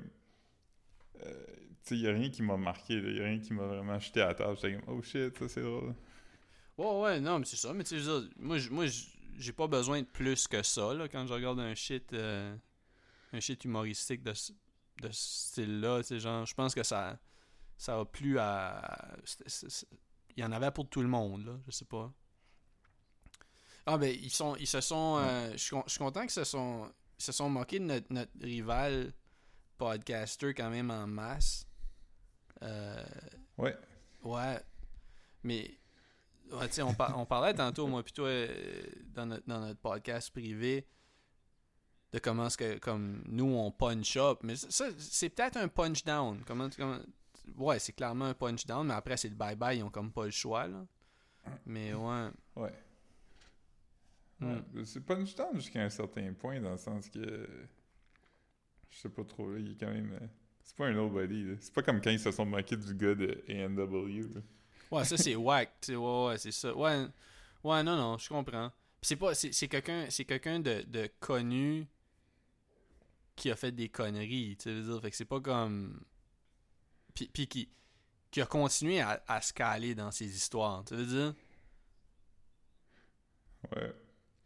[1.24, 1.44] euh,
[1.84, 3.66] tu sais, il y a rien qui m'a marqué, il y a rien qui m'a
[3.66, 4.56] vraiment jeté à la table.
[4.60, 5.94] J'étais comme, oh shit, ça c'est drôle.
[6.78, 7.72] Ouais, ouais, non, mais c'est ça.
[7.72, 8.86] Mais tu sais, je moi,
[9.38, 12.54] j'ai pas besoin de plus que ça, là, quand je regarde un shit, euh,
[13.36, 14.52] un shit humoristique de, ce-
[15.02, 16.00] de ce style-là.
[16.02, 17.18] Tu sais, genre, je pense que ça,
[17.76, 19.16] ça a plu à.
[20.36, 22.12] Il y en avait pour tout le monde, là, je sais pas.
[23.86, 25.18] Ah, ben, ils, sont, ils se sont.
[25.20, 27.84] euh, je suis con- je suis content qu'ils se sont, ils se sont moqués de
[27.84, 29.12] notre, notre rival
[29.78, 31.66] podcaster quand même en masse.
[32.62, 33.04] Euh,
[33.58, 33.76] Ouais.
[34.22, 34.58] Ouais.
[35.44, 35.78] Mais,
[36.50, 38.82] ouais, on, par- on parlait tantôt, moi, puis toi, euh,
[39.14, 40.86] dans notre, dans notre podcast privé,
[42.16, 44.38] de comment est-ce que, comme, nous, on punch up.
[44.42, 46.42] Mais ça, c'est peut-être un punch down.
[46.46, 46.98] Comment, comment,
[47.58, 50.24] ouais, c'est clairement un punch down, mais après, c'est le bye-bye, ils ont comme pas
[50.24, 50.84] le choix, là.
[51.64, 52.28] Mais, ouais.
[52.56, 52.72] Ouais.
[54.40, 54.54] Hmm.
[54.74, 54.84] Ouais.
[54.84, 57.48] C'est punch down jusqu'à un certain point, dans le sens que.
[58.90, 60.12] Je sais pas trop, là, il est quand même.
[60.20, 60.26] euh,
[60.62, 61.54] C'est pas un nobody.
[61.60, 64.40] C'est pas comme quand ils se sont moqués du gars de ANW, là.
[64.90, 66.74] Ouais, ça, c'est whack, tu sais, ouais, ouais, c'est ça.
[66.74, 67.06] Ouais,
[67.64, 68.70] ouais, non, non, je comprends.
[69.02, 71.86] C'est pas, c'est, c'est quelqu'un, c'est quelqu'un de, de connu
[73.36, 76.00] qui a fait des conneries, tu sais, veux dire, fait que c'est pas comme...
[77.14, 77.68] Puis, puis qui,
[78.30, 81.34] qui a continué à, à se caler dans ses histoires, tu veux dire?
[83.72, 83.94] Ouais.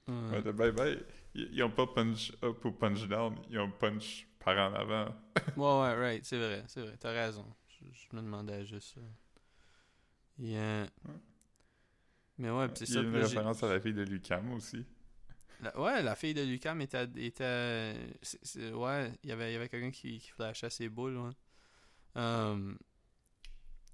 [0.09, 0.99] Ouais.
[1.35, 5.15] Ils, ont pas punch up ou punch down, ils ont punch par en avant.
[5.57, 7.47] Ouais, ouais, right, c'est vrai, c'est vrai, t'as raison.
[7.69, 9.01] Je, je me demandais juste ça.
[10.39, 10.87] Yeah.
[12.39, 13.07] Mais ouais, c'est Il y a ça.
[13.07, 14.85] une référence à la fille de Lucam aussi.
[15.63, 17.07] La- ouais, la fille de Lucam était.
[17.17, 17.95] était
[18.73, 21.17] ouais, il y avait, y avait quelqu'un qui, qui flashait ses boules.
[21.19, 21.31] Ouais.
[22.17, 22.75] Euh,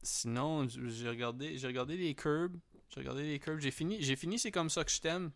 [0.02, 2.56] sinon, j'ai regardé, j'ai regardé les curbs.
[2.90, 3.58] J'ai regardé les curbs.
[3.60, 5.32] J'ai fini, j'ai fini C'est comme ça que je t'aime.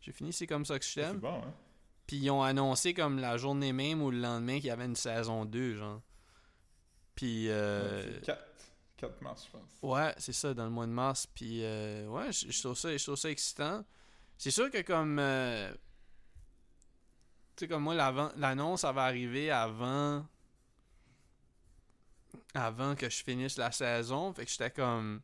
[0.00, 1.18] J'ai fini C'est comme ça que je C'est t'aime.
[1.18, 1.54] bon, hein?
[2.06, 4.96] Puis ils ont annoncé comme la journée même ou le lendemain qu'il y avait une
[4.96, 6.02] saison 2, genre.
[7.14, 7.48] Puis.
[7.48, 8.44] Euh, Ouais, c'est 4.
[8.96, 9.70] 4 mars, je pense.
[9.82, 11.26] Ouais, c'est ça, dans le mois de mars.
[11.26, 13.84] Puis, euh, ouais, je, je trouve ça, je trouve ça excitant.
[14.40, 15.18] C'est sûr que comme...
[15.18, 15.70] euh,
[17.56, 17.94] tu sais, comme moi,
[18.36, 20.24] l'annonce, ça va arriver avant...
[22.54, 24.32] Avant que je finisse la saison.
[24.32, 25.20] Fait que j'étais comme...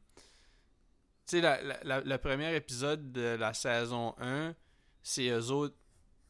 [1.25, 4.55] sais, la, la- la- le premier épisode de la saison 1,
[5.03, 5.77] c'est eux autres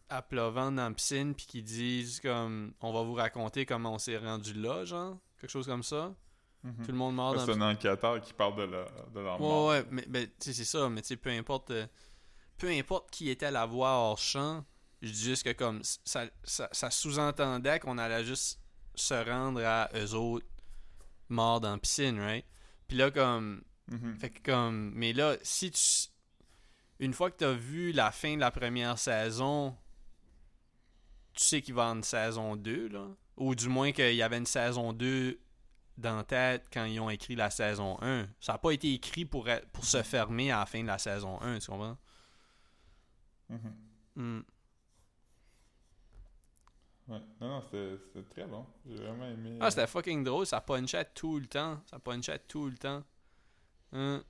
[0.08, 3.98] à pleuvant dans la piscine, puis qui disent comme on va vous raconter comment on
[3.98, 6.14] s'est rendu là, genre, quelque chose comme ça.
[6.62, 6.84] Mhm.
[6.84, 9.40] Tout le monde mort dans C'est la un enquêteur qui parle de leur, de leur
[9.40, 9.68] Ouais, mort.
[9.70, 11.86] ouais, mais ben, tu sais, c'est ça, mais tu sais, peu importe, euh,
[12.58, 14.64] peu importe qui était la voix hors champ,
[15.02, 18.60] je dis juste que comme ça, ça, ça sous-entendait qu'on allait juste
[18.94, 20.46] se rendre à eux autres
[21.28, 22.44] morts dans la piscine, right?
[22.88, 24.18] Puis là, comme, Mhm.
[24.18, 25.80] fait que comme, mais là, si tu,
[26.98, 29.76] une fois que t'as vu la fin de la première saison,
[31.34, 34.22] tu sais qu'il va y avoir une saison 2, là, ou du moins qu'il y
[34.22, 35.38] avait une saison 2
[35.98, 38.26] dans la tête quand ils ont écrit la saison 1.
[38.40, 40.98] Ça n'a pas été écrit pour, être- pour se fermer à la fin de la
[40.98, 41.98] saison 1, tu comprends?
[43.48, 43.74] Mhm.
[44.16, 44.40] Hmm.
[47.08, 47.20] Ouais.
[47.40, 48.66] Non, non, c'était très bon.
[48.88, 49.58] J'ai vraiment aimé.
[49.60, 51.80] Ah, c'était fucking drôle, ça punchait tout le temps.
[51.88, 53.04] Ça punchait tout le temps.
[53.92, 54.24] Hein?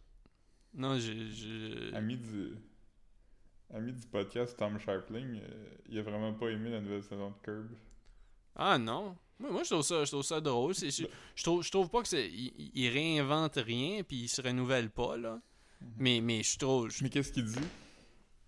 [0.74, 1.94] Non, j'ai.
[1.94, 2.54] Ami du,
[3.72, 7.34] ami du podcast Tom Sharpling, euh, il a vraiment pas aimé la nouvelle saison de
[7.42, 7.68] Curb.
[8.54, 9.16] Ah non.
[9.38, 10.74] Moi, moi, je trouve ça, je trouve ça drôle.
[10.74, 12.28] Je, je trouve, je trouve pas que c'est.
[12.30, 15.40] Il, il réinvente rien puis il se renouvelle pas, là.
[15.98, 16.90] Mais, mais je trouve.
[16.90, 17.58] je- Mais qu'est-ce qu'il dit?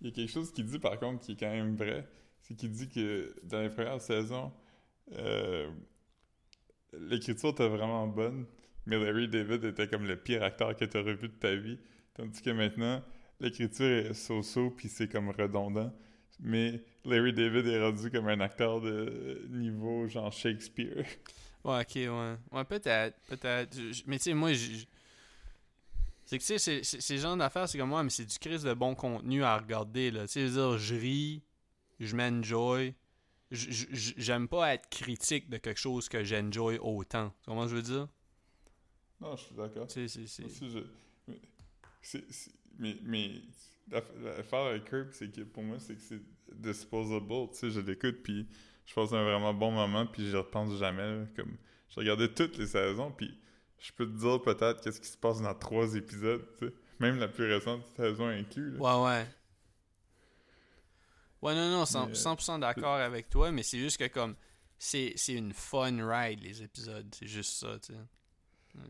[0.01, 2.09] Il y a quelque chose qu'il dit par contre qui est quand même vrai.
[2.43, 4.53] C'est qu'il dit que dans les premières saisons,
[5.13, 5.71] euh,
[6.93, 8.47] l'écriture était vraiment bonne,
[8.87, 11.79] mais Larry David était comme le pire acteur que tu as revu de ta vie.
[12.15, 13.03] Tandis que maintenant,
[13.41, 15.93] l'écriture est so-so puis c'est comme redondant.
[16.41, 21.05] Mais Larry David est rendu comme un acteur de niveau genre Shakespeare.
[21.65, 22.35] Ouais, ok, ouais.
[22.53, 23.77] Ouais, peut-être, peut-être.
[24.07, 24.85] Mais tu sais, moi, je.
[26.31, 28.75] C'est que, tu sais, ces genres d'affaires, c'est comme moi, mais c'est du crise de
[28.75, 30.27] bon contenu à regarder, là.
[30.27, 31.43] Tu sais, je veux dire, je ris,
[32.01, 32.95] je m'enjoy.
[33.51, 37.33] Je- je- je- J'aime pas être critique de quelque chose que j'enjoy autant.
[37.47, 38.09] Que je veux dire?
[39.23, 39.91] Non, je suis d'accord.
[39.91, 40.27] C'est- c'est.
[40.27, 40.85] Je-
[41.27, 41.41] mais,
[42.03, 43.31] c'est- mais, mais
[43.91, 46.21] l'aff- l'affaire avec Curb, c'est que pour moi, c'est que c'est
[46.55, 47.49] disposable.
[47.53, 48.47] Tu sais, je l'écoute, puis
[48.85, 51.21] je passe un vraiment bon moment, puis j'y repense jamais.
[51.21, 51.25] là.
[51.35, 51.57] Comme,
[51.89, 53.35] je regardais toutes les saisons, puis
[53.79, 56.45] je peux te dire peut-être qu'est-ce qui se passe dans trois épisodes.
[57.01, 58.73] Même la plus récente saison inclus.
[58.73, 58.79] là.
[58.79, 59.27] Ouais, ouais.
[61.41, 64.35] Ouais, non, non, 100%, Mais, euh, 100% d'accord avec toi, mais c'est juste que comme.
[64.81, 67.13] C'est une fun ride, les épisodes.
[67.13, 68.81] C'est juste ça, tu sais.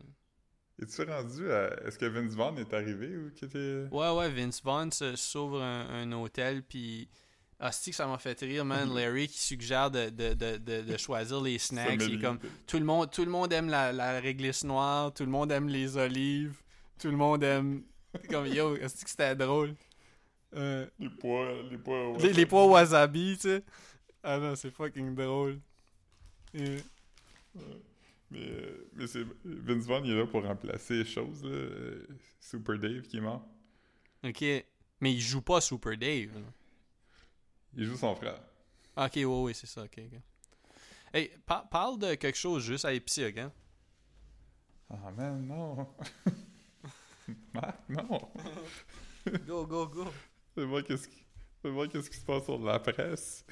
[0.81, 1.73] Es-tu rendu à...
[1.85, 3.85] Est-ce que Vince Vaughn est arrivé ou était...
[3.91, 7.09] Ouais, ouais, Vince Vaughn s'ouvre un, un hôtel, puis.
[7.61, 8.93] Ah, c'est que ça m'a fait rire, man.
[8.95, 12.01] Larry qui suggère de, de, de, choisir les snacks.
[12.01, 12.39] Il est comme.
[12.65, 15.67] Tout le monde, tout le monde aime la, la réglisse noire, tout le monde aime
[15.67, 16.55] les olives,
[16.97, 17.83] tout le monde aime.
[18.29, 19.75] Comme yo, est-ce que c'était drôle?
[20.55, 21.51] Euh, Les pois...
[21.69, 22.17] Les pois...
[22.19, 23.63] les, les pois wasabi, tu sais.
[24.23, 25.59] Ah non, c'est fucking drôle.
[26.55, 26.77] Mais,
[28.35, 29.25] euh, mais c'est...
[29.45, 31.49] Vince Vaughn, il est là pour remplacer chose, là.
[31.49, 32.07] euh,
[32.39, 33.45] Super Dave qui est mort.
[34.23, 34.41] Ok.
[35.01, 36.31] Mais il joue pas Super Dave.
[37.75, 38.39] Il joue son frère.
[38.95, 40.19] Ah, ok, ouais, ouais, c'est ça, ok, ok.
[41.13, 43.51] Hey, par- parle de quelque chose juste à épicer, ok?
[44.91, 45.87] Ah man, non.
[47.53, 48.31] Marc, non.
[49.45, 50.05] Go, go, go.
[50.55, 51.23] Fais-moi qu'est-ce qui...
[51.61, 53.45] Qu'est-ce qui se passe sur la presse.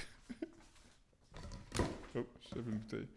[2.15, 3.07] oh, je savais une bouteille.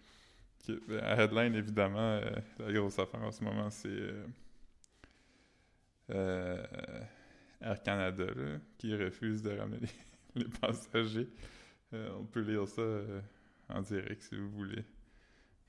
[0.68, 4.26] Ok, ben, à headline, évidemment, euh, la grosse affaire en ce moment, c'est euh,
[6.10, 6.66] euh,
[7.60, 9.88] Air Canada, là, qui refuse de ramener les,
[10.34, 11.28] les passagers.
[11.92, 13.20] Euh, on peut lire ça euh,
[13.68, 14.84] en direct si vous voulez.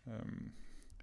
[0.07, 0.19] Euh,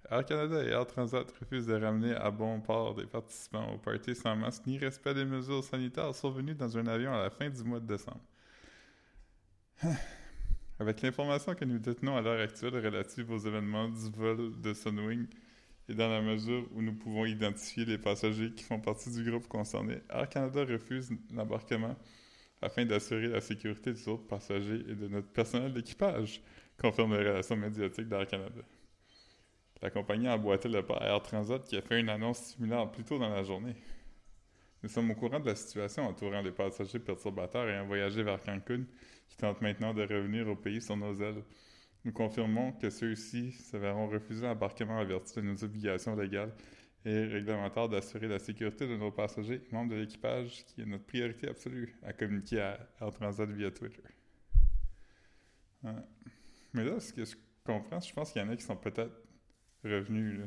[0.09, 4.15] Air Canada et Air Transat refusent de ramener à bon port des participants au party
[4.15, 7.63] sans masque ni respect des mesures sanitaires survenues dans un avion à la fin du
[7.63, 8.21] mois de décembre.
[10.79, 15.27] Avec l'information que nous détenons à l'heure actuelle relative aux événements du vol de Sunwing
[15.89, 19.47] et dans la mesure où nous pouvons identifier les passagers qui font partie du groupe
[19.47, 21.97] concerné, Air Canada refuse l'embarquement
[22.61, 26.41] afin d'assurer la sécurité des autres passagers et de notre personnel d'équipage,
[26.77, 28.61] confirme les relations médiatiques d'Air Canada.
[29.81, 33.03] La compagnie a emboîté le pas Air Transat qui a fait une annonce similaire plus
[33.03, 33.75] tôt dans la journée.
[34.83, 38.83] Nous sommes au courant de la situation entourant les passagers perturbateurs ayant voyagé vers Cancun
[39.29, 41.43] qui tentent maintenant de revenir au pays sur nos ailes.
[42.05, 46.53] Nous confirmons que ceux-ci se verront refuser l'embarquement en vertu de nos obligations légales
[47.05, 51.47] et réglementaires d'assurer la sécurité de nos passagers membres de l'équipage, qui est notre priorité
[51.47, 54.03] absolue, a communiqué à Air Transat via Twitter.
[56.73, 59.15] Mais là, ce que je comprends, je pense qu'il y en a qui sont peut-être
[59.83, 60.41] revenus.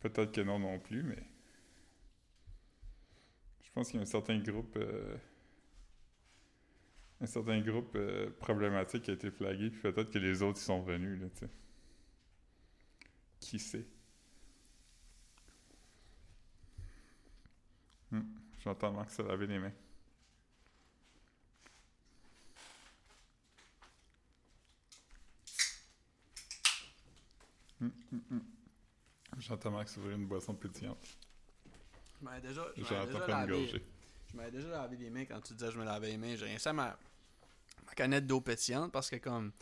[0.00, 1.22] Peut-être que non non plus, mais
[3.62, 5.16] je pense qu'il y a un certain groupe euh,
[7.20, 10.62] un certain groupe euh, problématique qui a été flagué, puis peut-être que les autres y
[10.62, 11.20] sont venus.
[13.40, 13.86] Qui sait?
[18.62, 19.72] J'entends Marc se laver les mains.
[27.80, 27.92] Hum,
[28.30, 28.42] hum.
[29.38, 31.04] J'entends Max ouvrir une boisson pétillante.
[32.20, 33.84] Je m'avais déjà, je lavé- gorgée.
[34.30, 36.36] Je m'avais déjà lavé les mains quand tu disais je me lavais les mains.
[36.36, 36.96] J'ai rincé ma,
[37.86, 39.52] ma canette d'eau pétillante parce que comme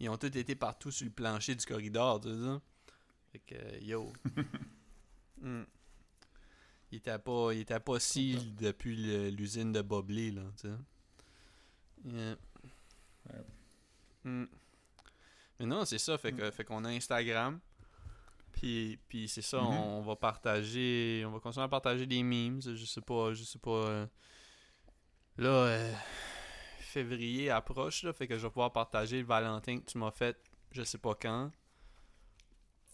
[0.00, 2.58] ils ont tous été partout sur le plancher du corridor, tu sais.
[3.32, 4.12] Fait que yo.
[5.40, 5.64] Hmm.
[6.92, 8.94] Il était pas il était pas si depuis
[9.32, 10.74] l'usine de Bobley là, tu sais.
[12.04, 12.36] Yeah.
[13.30, 13.44] Ouais.
[14.24, 14.44] Hmm.
[15.58, 17.58] Mais non, c'est ça, fait que fait qu'on a Instagram.
[18.52, 19.66] Puis, puis c'est ça, Mhm.
[19.68, 23.58] on va partager, on va continuer à partager des memes, je sais pas, je sais
[23.58, 23.70] pas.
[23.70, 24.06] euh,
[25.38, 25.92] Là, euh,
[26.80, 30.36] février approche, là, fait que je vais pouvoir partager le Valentin que tu m'as fait,
[30.72, 31.50] je sais pas quand.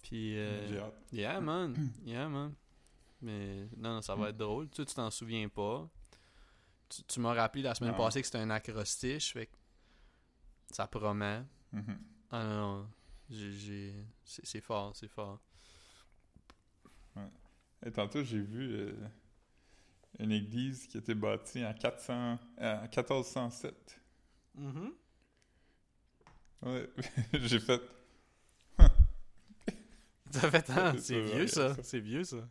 [0.02, 0.80] Puis, euh,
[1.12, 1.74] yeah man,
[2.06, 2.54] yeah man.
[3.20, 4.68] Mais non, non, ça va être drôle.
[4.70, 5.88] Tu, tu t'en souviens pas.
[6.88, 7.98] Tu, tu m'as rappelé la semaine Non.
[7.98, 9.56] passée que c'était un acrostiche, fait que
[10.70, 11.42] ça promet.
[11.72, 11.98] Mhm.
[12.30, 12.90] Ah non, non.
[13.30, 13.94] J'ai, j'ai...
[14.24, 15.40] C'est, fort, c'est fort.
[17.84, 18.92] Et tantôt, j'ai vu euh,
[20.18, 24.00] une église qui a été bâtie en, 400, euh, en 1407.
[24.58, 24.92] Mm-hmm.
[26.62, 26.90] Ouais,
[27.34, 27.80] j'ai fait.
[30.30, 31.76] Ça fait tant, C'est vieux ça.
[31.82, 32.48] c'est vieux ça.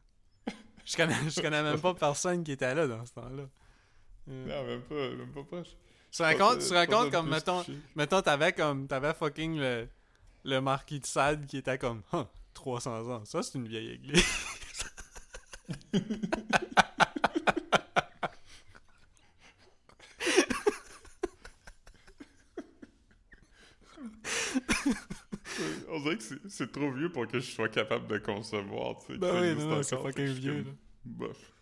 [0.88, 3.44] Je connais, je connais même pas personne qui était là dans ce temps-là.
[4.30, 5.68] Euh, Non, même pas, même pas proche.
[6.12, 7.66] Tu compte, tu compte comme, mettons,
[7.96, 9.90] mettons t'avais comme, t'avais fucking le,
[10.46, 12.24] le marquis de Sade qui était comme, Huh,
[12.54, 14.24] 300 ans, ça c'est une vieille église.
[25.90, 29.18] On dirait que c'est- trop vieux pour que je sois capable de concevoir, tu sais.
[29.20, 30.72] Ben oui, non, non, c'est fucking vieux, comme, là.
[31.06, 31.54] Bof.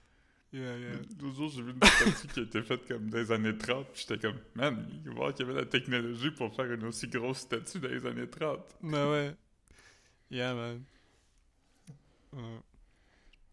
[0.54, 0.90] Yeah, yeah.
[1.22, 3.88] L'autre jour, j'ai vu une statue qui a été faite comme dans les années 30,
[3.92, 6.86] puis j'étais comme, man, il va voir qu'il y avait la technologie pour faire une
[6.86, 8.60] aussi grosse statue dans les années 30.
[8.82, 9.36] Ben ouais.
[10.32, 10.84] Yeah, man.
[12.34, 12.42] Ouais.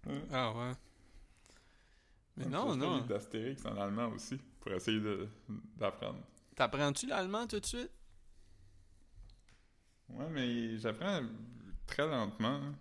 [0.08, 0.20] Hein?
[0.32, 0.72] Ah ouais.
[2.36, 3.00] Mais Ouais, non, non.
[3.00, 5.00] d'Astérix en allemand aussi, pour essayer
[5.76, 6.20] d'apprendre.
[6.54, 7.90] T'apprends-tu l'allemand tout de suite?
[10.12, 11.20] Ouais, mais j'apprends
[11.86, 12.48] très lentement.
[12.48, 12.74] hein.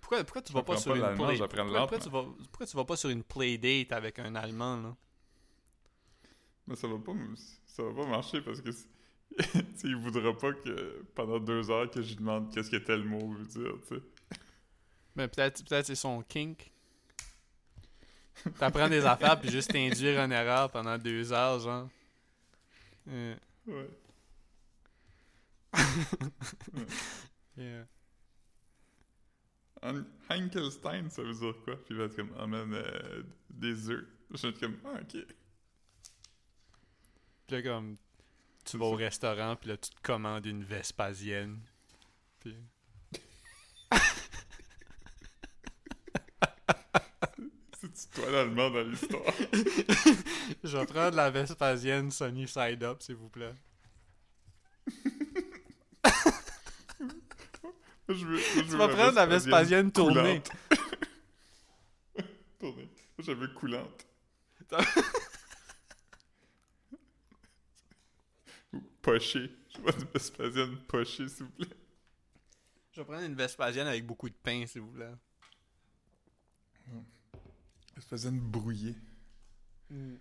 [0.00, 1.38] Pourquoi, pourquoi tu vas pas sur une play...
[1.38, 2.24] pourquoi, pourquoi tu vas...
[2.50, 4.96] pourquoi tu vas pas sur une playdate avec un Allemand, là?
[6.66, 7.12] Mais ça va pas,
[7.66, 8.70] ça va pas marcher parce que
[9.84, 13.32] il voudra pas que pendant deux heures que je lui demande qu'est-ce que tel mot
[13.32, 14.02] veut dire, tu sais.
[15.16, 16.70] Mais peut-être peut c'est son kink.
[18.58, 21.88] T'apprends des affaires puis juste t'induire en erreur pendant deux heures, genre.
[23.08, 23.34] Euh,
[23.66, 23.88] Ouais.
[27.56, 27.86] yeah.
[29.82, 31.76] Hen- Henkelstein, ça veut dire quoi?
[31.76, 34.06] Puis il va être comme, ah man, euh, des œufs.
[34.30, 35.24] Je suis comme, ah ok.
[37.46, 37.96] Puis là, comme,
[38.64, 41.60] tu vas au restaurant puis là, tu te commandes une Vespasienne.
[42.38, 42.56] Puis...
[47.80, 49.34] C'est-tu toi l'allemand dans l'histoire?
[50.62, 53.54] Je vais prendre la Vespasienne Sunny Side Up, s'il vous plaît.
[58.14, 60.42] Je veux, je Tu veux vas prendre la Vespasienne tournée.
[62.58, 62.88] tournée.
[63.18, 64.06] Moi, j'avais coulante.
[68.72, 69.50] Ou pochée.
[69.74, 71.76] Je veux une Vespasienne pochée, s'il vous plaît.
[72.92, 75.12] Je vais prendre une Vespasienne avec beaucoup de pain, s'il vous plaît.
[77.96, 78.96] Vespasienne brouillée.
[79.90, 80.18] Elle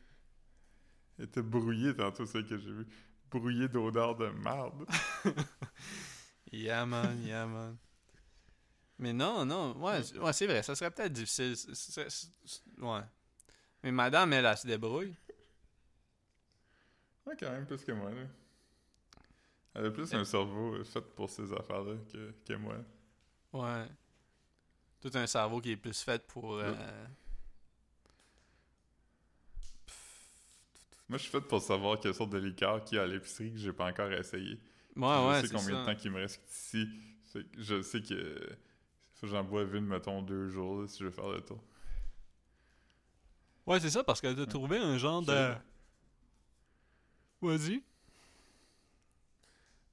[1.19, 2.87] était brouillée tantôt, c'est que j'ai vu.
[3.29, 4.85] Brouillée d'odeur de marde.
[6.51, 7.77] Yeah, man, yeah, man.
[8.99, 11.55] Mais non, non, ouais, c'est- ouais, c'est vrai, ça serait peut-être difficile.
[12.79, 13.01] ouais.
[13.83, 15.15] Mais madame, elle, elle se débrouille.
[17.25, 18.23] Ouais, quand même plus que moi, là.
[19.73, 22.75] Elle a plus un cerveau fait pour ces affaires-là que, que moi.
[23.53, 23.85] Ouais.
[24.99, 26.55] Tout un cerveau qui est plus fait pour.
[26.57, 26.73] euh,
[31.09, 33.51] Moi, je suis fait pour savoir quelle sorte de liqueur qu'il y a à l'épicerie
[33.51, 34.59] que j'ai pas encore essayé.
[35.01, 35.81] Ouais, je sais combien ça.
[35.81, 36.87] de temps qu'il me reste ici.
[37.57, 38.57] Je sais que
[39.23, 41.63] j'en bois une, mettons, deux jours là, si je veux faire le tour.
[43.65, 45.53] Ouais, c'est ça, parce que t'as trouvé un genre de.
[47.41, 47.83] Vas-y.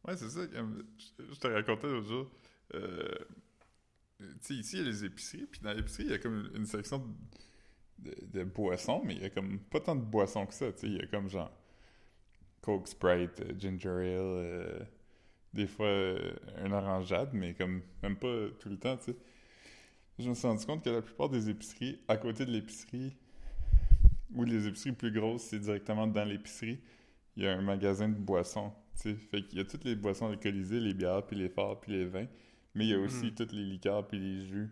[0.06, 0.40] Ouais, c'est ça.
[0.50, 2.30] je te racontais l'autre jour.
[2.74, 3.08] Euh,
[4.18, 5.46] tu sais, ici, il y a les épiceries.
[5.46, 7.06] Puis dans l'épicerie, il y a comme une section
[7.98, 10.72] de, de boissons, mais il y a comme pas tant de boissons que ça.
[10.72, 11.50] Tu sais, il y a comme genre
[12.62, 14.80] Coke Sprite, euh, Ginger Ale, euh,
[15.54, 19.16] des fois euh, un orangeade, mais comme même pas tout le temps, tu sais.
[20.18, 23.16] je me suis rendu compte que la plupart des épiceries, à côté de l'épicerie,
[24.34, 26.80] ou les épiceries plus grosses, c'est directement dans l'épicerie,
[27.36, 28.72] il y a un magasin de boissons.
[29.00, 29.14] tu sais.
[29.14, 32.04] Fait qu'il y a toutes les boissons alcoolisées, les bières, puis les phares, puis les
[32.04, 32.26] vins.
[32.74, 33.34] Mais il y a aussi Mhm.
[33.34, 34.68] toutes les liqueurs, puis les jus.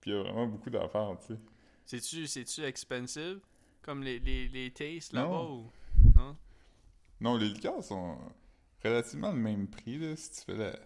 [0.00, 1.40] Puis il y a vraiment beaucoup d'affaires, tu sais.
[1.84, 3.40] C'est-tu, c'est-tu expensive?
[3.82, 5.70] Comme les, les, les tastes là-bas ou.
[6.16, 6.36] Non?
[7.20, 8.16] Non, les liqueurs sont
[8.84, 10.78] relativement le même prix, là, si tu fais la-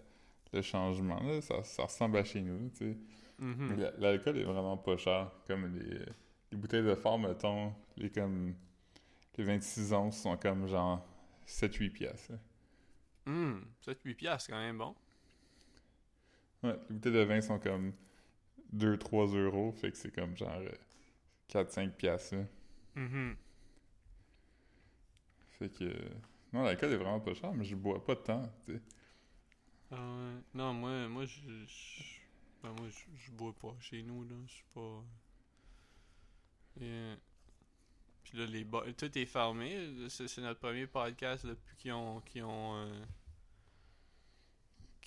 [0.53, 1.41] le changement, là.
[1.41, 2.97] Ça, ça ressemble à chez nous, tu sais.
[3.39, 3.91] Mhm.
[3.99, 5.31] L'alcool est vraiment pas cher.
[5.47, 5.99] Comme les,
[6.51, 8.55] les bouteilles de phare, mettons, les comme...
[9.37, 11.05] Les 26 onces sont comme genre
[11.45, 12.31] 7-8 piastres.
[12.31, 12.39] là.
[13.27, 14.95] Hum, 7-8 piastres, c'est quand même bon.
[16.63, 17.93] Ouais, les bouteilles de vin sont comme
[18.73, 20.59] 2-3 euros, fait que c'est comme genre
[21.49, 22.35] 4-5 piastres.
[22.35, 22.43] là.
[22.95, 23.35] Mhm.
[25.59, 25.91] Fait que...
[26.53, 28.81] euh, Non, l'alcool est vraiment pas cher, mais je bois pas temps, tu sais.
[29.91, 30.41] Ah ouais.
[30.53, 31.39] Non, moi, moi, je.
[32.61, 34.35] ben, moi, je, bois pas chez nous, là.
[34.45, 35.03] Je suis pas.
[36.79, 37.15] Yeah.
[38.23, 40.09] Puis là, les ba- tout est fermé.
[40.09, 42.21] C'est notre premier podcast depuis qu'ils ont.
[42.21, 42.75] qu'ils ont.
[42.75, 43.05] euh,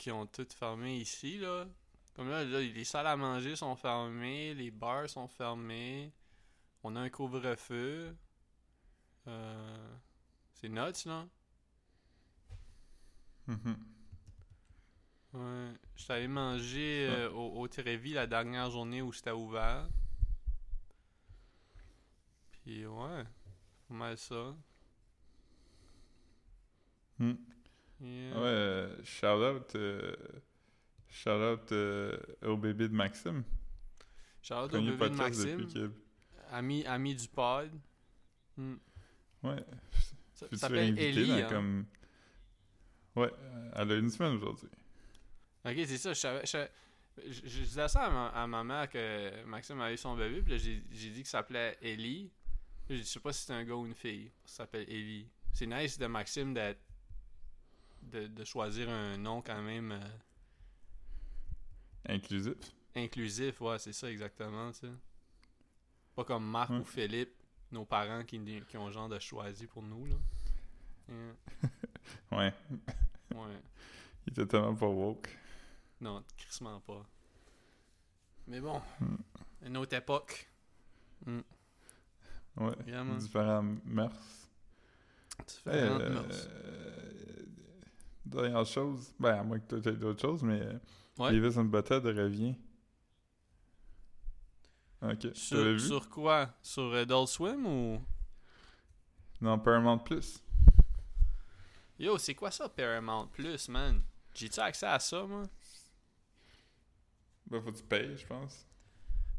[0.09, 1.66] ont tout fermé ici, là.
[2.14, 6.12] Comme là, là, les salles à manger sont fermées, les bars sont fermés.
[6.82, 8.16] On a un couvre-feu.
[9.26, 9.97] Euh,
[10.61, 11.27] c'est nuts, là.
[13.47, 13.77] Mhm.
[15.33, 15.73] Ouais.
[15.97, 17.69] J'étais allé manger euh, au, au
[18.13, 19.89] la dernière journée où c'était ouvert.
[22.51, 23.25] Puis ouais,
[23.89, 24.55] pas mal ça.
[27.19, 27.29] Yeah.
[28.01, 30.17] Ouais, euh, shout out, euh,
[31.09, 33.45] shout out euh, au bébé de Maxime.
[34.43, 35.93] Shout out au bébé de Maxime,
[36.51, 37.71] ami, ami du pod.
[38.57, 38.77] Hmm.
[39.43, 39.65] Ouais,
[40.51, 41.32] Ça s'appelle Ellie.
[41.43, 41.47] hein.
[41.49, 41.86] comme.
[43.16, 43.30] Ouais,
[43.74, 44.68] elle a une semaine aujourd'hui.
[45.64, 46.12] Ok, c'est ça.
[46.12, 46.66] Je, savais, je,
[47.30, 50.43] je- je disais ça à ma, à ma mère que Maxime avait eu son bébé.
[50.43, 50.59] Puis
[50.93, 52.30] j'ai dit que ça s'appelait Ellie.
[52.88, 54.30] Je sais pas si c'est un gars ou une fille.
[54.45, 55.26] Ça s'appelle Ellie.
[55.53, 56.80] C'est nice de Maxime d'être.
[58.03, 60.01] De, de choisir un nom quand même euh,
[62.09, 62.55] Inclusif.
[62.97, 63.61] inclusif.
[63.61, 64.93] Ouais, c'est ça exactement, tu sais.
[66.16, 66.78] Pas comme Marc Ouais.
[66.78, 67.34] ou Philippe,
[67.73, 70.14] nos parents qui, qui ont genre de choisi pour nous, là.
[71.09, 71.68] Yeah.
[72.33, 72.55] Ouais,
[73.35, 73.61] Ouais.
[74.27, 75.29] il était tellement pas woke.
[76.01, 77.05] Non, crissement pas.
[78.49, 79.16] Mais bon, Hmm.
[79.66, 80.49] une autre époque.
[81.27, 81.43] Ouais,
[82.57, 83.14] Vraiment.
[83.16, 84.49] différents mœurs.
[85.47, 86.49] Différentes Euh, mœurs.
[88.25, 90.79] Dernière chose, ben à moins que tu aies d'autres choses, mais euh,
[91.18, 91.33] Ouais.
[91.33, 92.55] Beavis and Butthead revient.
[95.03, 95.81] Ok, Sur, vu?
[95.81, 96.51] sur quoi?
[96.63, 98.03] Sur Adult Swim ou?
[99.41, 100.43] Non, Paramount Plus.
[101.99, 104.03] Yo, c'est quoi ça, Paramount Plus, man?
[104.35, 105.45] J'ai-tu accès à ça, moi?
[107.47, 108.67] Ben faut que tu payes, je pense.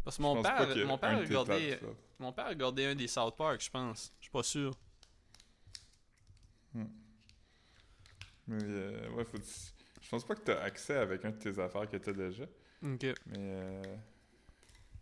[0.03, 1.79] Parce que mon père, mon père.
[2.19, 4.11] Mon père a regardé un des South Park, je pense.
[4.19, 4.75] Je suis pas sûr.
[8.47, 11.31] Mais euh, ouais, faut que tu- Je pense pas que tu as accès avec un
[11.31, 12.43] de tes affaires que tu as déjà.
[12.83, 13.05] Ok.
[13.27, 13.81] Mais euh,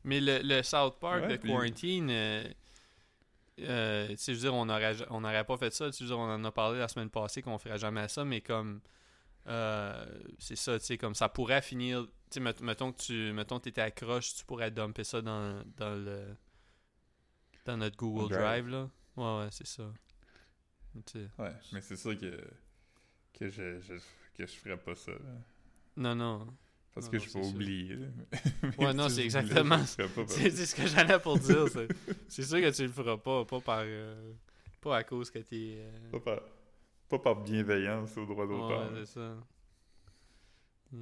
[0.04, 2.44] Mais le, le South Park Ouais, de puis- Quarantine, euh,
[3.60, 5.90] euh, je veux dire, on aurait, ja- on n'aurait pas fait ça.
[5.92, 8.42] Je veux dire, on en a parlé la semaine passée qu'on ferait jamais ça, mais
[8.42, 8.82] comme.
[9.48, 10.06] euh,
[10.38, 12.06] c'est ça, tu sais, comme ça pourrait finir.
[12.30, 15.64] Tu sais, met- mettons que tu mettons que étais accroche, tu pourrais dumper ça dans,
[15.78, 16.36] dans le.
[17.66, 18.42] Dans notre Google Drive.
[18.42, 18.90] Drive, là.
[19.18, 19.84] Ouais, ouais, c'est ça.
[21.38, 22.42] Ouais, mais c'est sûr que
[23.34, 23.94] que je, je
[24.36, 25.12] que je ferais pas ça.
[25.12, 25.18] là.
[25.98, 26.48] Non, non.
[26.94, 27.96] Parce Non, que non, je vais oublier.
[28.78, 29.84] Ouais, non, c'est exactement-
[30.28, 31.66] C'est ce que j'allais pour dire.
[32.28, 33.80] C'est sûr que tu le feras pas, pas par.
[33.86, 34.34] euh,
[34.82, 35.76] pas à cause que t'es.
[35.80, 36.40] euh, Pas par,
[37.10, 38.92] pas par bienveillance au droit d'auteur.
[38.92, 39.38] Ouais, c'est ça.
[40.92, 41.02] Yeah.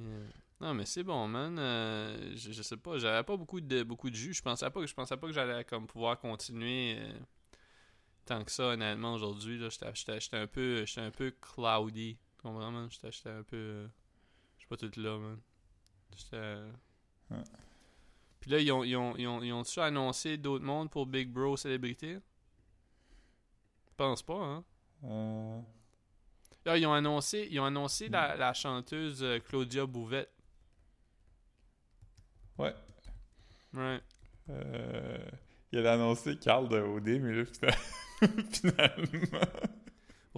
[0.60, 1.56] Non, mais c'est bon, man.
[1.58, 4.34] Euh, je, je sais pas, j'avais pas beaucoup de beaucoup de jus.
[4.34, 7.12] Je pensais pas que je pensais pas que j'allais comme pouvoir continuer euh,
[8.26, 12.18] tant que ça honnêtement aujourd'hui là, j'étais un peu j'étais un peu cloudy.
[12.36, 12.88] Tu comprends, man?
[12.90, 13.84] J'étais j'étais un peu
[14.56, 15.38] je suis pas tout là, man.
[16.34, 16.70] Euh,
[17.30, 17.36] Ouais.
[18.40, 21.28] Puis là ils ont ils ont ils ont ils ont-tu annoncé d'autres mondes pour Big
[21.30, 22.14] Bro célébrité?
[22.14, 24.64] Je pense pas, hein.
[25.04, 25.60] Euh,
[26.64, 30.30] Là, ils ont annoncé, ils ont annoncé la, la chanteuse euh, Claudia Bouvette.
[32.58, 32.74] ouais.
[33.74, 34.00] Ouais.
[34.50, 35.18] Euh,
[35.72, 37.76] il a annoncé Carl de OD, mais là, fina-
[38.50, 39.40] finalement.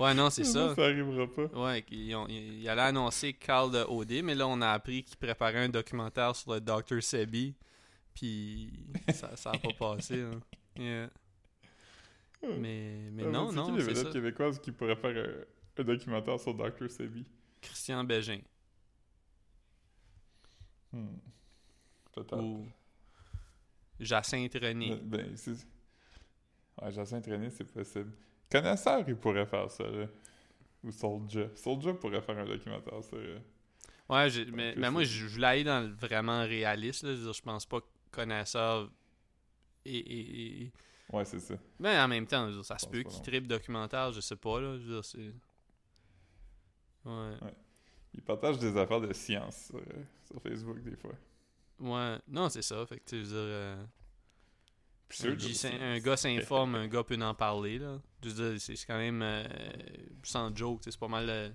[0.01, 0.74] Ouais, non, c'est ça.
[0.74, 1.44] Ça arrivera pas.
[1.46, 5.05] Ouais, ils, ont, ils, ils allaient annoncer Carl de OD, mais là, on a appris
[5.05, 7.03] qu'il préparait un documentaire sur le Dr.
[7.03, 7.55] Sebi.
[8.14, 8.72] Puis
[9.12, 10.20] ça, ça a pas passé.
[10.22, 10.40] hein.
[10.76, 11.11] Yeah.
[12.59, 14.12] Mais, mais Ah, non, c'est non, qui les c'est vedettes ça.
[14.12, 15.16] québécoises qui pourraient faire
[15.78, 16.90] un, un documentaire sur Dr.
[16.90, 17.26] Sebi?
[17.61, 18.40] Christian Bégin.
[20.92, 21.18] Hmm.
[22.12, 22.36] Peut-être.
[22.42, 22.66] Ou
[24.01, 24.96] Jacinthe René.
[25.03, 25.53] Ben, c'est...
[26.80, 28.12] Ouais, Jacinthe René, c'est possible.
[28.51, 30.07] Connaisseur, il pourrait faire ça, là.
[30.82, 31.48] Ou Soulja.
[31.55, 33.16] Soulja pourrait faire un documentaire sur...
[33.18, 33.38] euh,
[34.09, 37.05] Ouais, j'ai- mais, mais moi, je voulais aller dans le vraiment réaliste.
[37.05, 37.11] Là.
[37.11, 38.90] Je, veux dire, je pense pas que connaisseur.
[39.84, 40.72] Et, et, et-
[41.12, 41.55] Ouais, c'est ça.
[41.78, 44.61] Mais en même temps, dire, ça se peut qu'il tripe documentaire, je sais pas.
[44.61, 44.76] Là.
[44.78, 45.32] Je veux dire, c'est.
[47.05, 47.55] Ouais.
[48.14, 51.12] Il partage des affaires de science sur, euh, sur Facebook, des fois.
[51.78, 52.18] Ouais.
[52.28, 52.84] Non, c'est ça.
[52.86, 53.34] Fait que tu veux dire.
[53.36, 53.84] euh,
[55.24, 57.78] un, gars s'informe, un gars peut en parler.
[57.78, 58.00] Là.
[58.22, 59.22] C'est c'est quand même.
[59.22, 59.44] euh,
[60.22, 61.50] sans joke, c'est pas mal le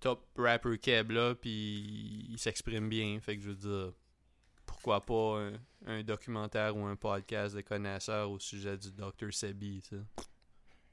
[0.00, 3.18] top rapper Keb là, puis il s'exprime bien.
[3.20, 3.92] Fait que je veux dire,
[4.66, 5.52] pourquoi pas un,
[5.86, 9.32] un documentaire ou un podcast de connaisseurs au sujet du Dr.
[9.32, 9.82] Sebi.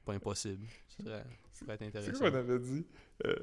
[0.06, 0.68] Pas impossible.
[0.90, 2.12] Ça serait- ça C'est intéressant.
[2.20, 2.86] quoi qu'on avait dit?
[3.26, 3.36] Euh,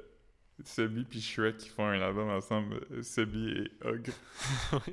[0.65, 2.87] Sebi puis Shrek qui font un album ensemble.
[2.93, 4.11] euh, Sebi et Hug.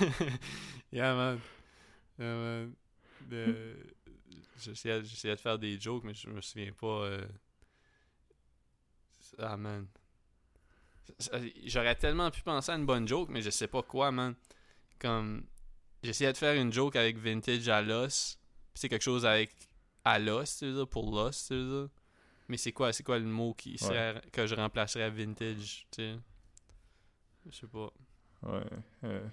[0.92, 1.38] yeah, man.
[2.20, 2.68] Euh,
[4.58, 7.04] J'essayais de faire des jokes, mais je me souviens pas.
[7.04, 7.26] euh.
[9.38, 9.86] Ah, man.
[11.66, 14.34] J'aurais tellement pu penser à une bonne joke, mais je sais pas quoi, man.
[14.98, 15.46] Comme.
[16.02, 18.38] J'essayais de faire une joke avec Vintage à l'os.
[18.74, 19.50] C'est quelque chose avec
[20.04, 21.90] à l'os, tu veux pour l'os, tu veux.
[22.48, 26.02] Mais c'est quoi, c'est quoi le mot qui serait, que je remplacerais à vintage, tu
[26.02, 26.18] sais?
[27.46, 27.92] Je sais pas.
[28.42, 28.64] Ouais.
[29.04, 29.28] Euh,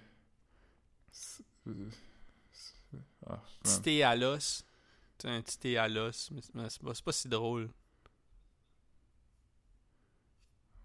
[3.28, 4.64] ah, petit thé à l'os.
[5.24, 6.32] Un petit thé à l'os.
[6.54, 7.70] Mais c'est- pas, si drôle.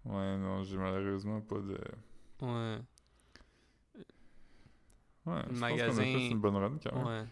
[0.05, 1.79] Ouais, non, j'ai malheureusement pas de...
[2.41, 2.79] Ouais.
[5.25, 7.05] Ouais, je pense qu'on a magasin- fait une bonne run quand même.
[7.05, 7.25] Ouais.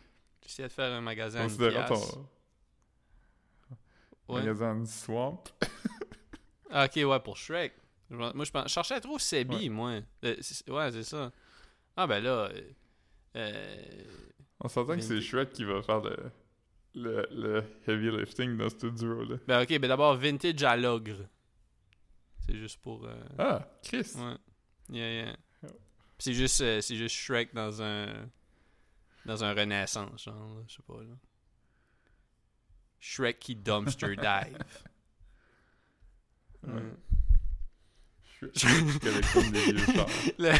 [0.44, 2.28] J'essayais de faire un magasin Considérant ton
[4.30, 4.40] Ouais.
[4.40, 5.44] magasin de Swamp.
[6.70, 7.74] Ah, ok, ouais, pour Shrek.
[8.10, 9.70] Moi, je, pense- je cherchais trop Sebi, Ouais.
[9.70, 10.00] moi.
[10.40, 11.32] C'est- ouais, c'est ça.
[11.98, 12.30] Ah, ben là.
[12.50, 12.62] euh,
[13.36, 14.04] euh,
[14.62, 15.20] On s'entend que c'est.
[15.22, 16.32] Shrek qui va faire le,
[16.96, 19.38] le, le heavy lifting dans ce duo-là.
[19.48, 21.28] ben, ok, ben d'abord, Vintage à l'ogre.
[22.46, 23.06] C'est juste pour.
[23.06, 24.12] euh, Ah, Chris!
[24.16, 24.36] Ouais.
[24.90, 25.36] Yeah, yeah.
[26.20, 28.28] C'est juste, euh, c'est juste Shrek dans un.
[29.26, 31.14] Dans un renaissance, genre, là, je sais pas, là.
[33.00, 34.58] Shrek qui dumpster dive.
[36.64, 36.74] Ouais.
[36.74, 36.82] Ouais.
[38.56, 40.08] Shrek collectionne des vieux chars.
[40.40, 40.54] Le-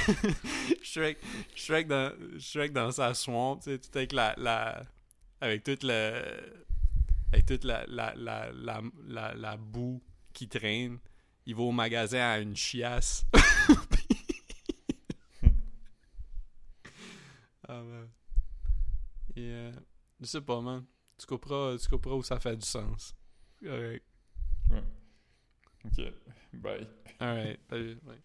[0.84, 1.18] Shrek,
[1.56, 4.84] Shrek, dans, Shrek dans sa swamp, tu sais, tout avec la, la.
[5.40, 6.22] Avec toute le.
[7.34, 10.02] Avec toute la, la, la, la, la, la boue
[10.34, 11.00] qui traîne.
[11.46, 13.26] Il va au magasin à une chiasse.
[17.68, 18.10] ah, man.
[19.36, 19.72] Et, euh,
[20.20, 20.86] je sais pas, man.
[21.18, 23.16] Tu comprends, tu comprends où ça fait du sens.
[23.64, 24.04] Correct.
[25.86, 26.14] Ok,
[26.54, 26.88] bye.
[27.20, 27.60] Alright.
[27.70, 27.98] Salut.
[28.08, 28.16] Ouais.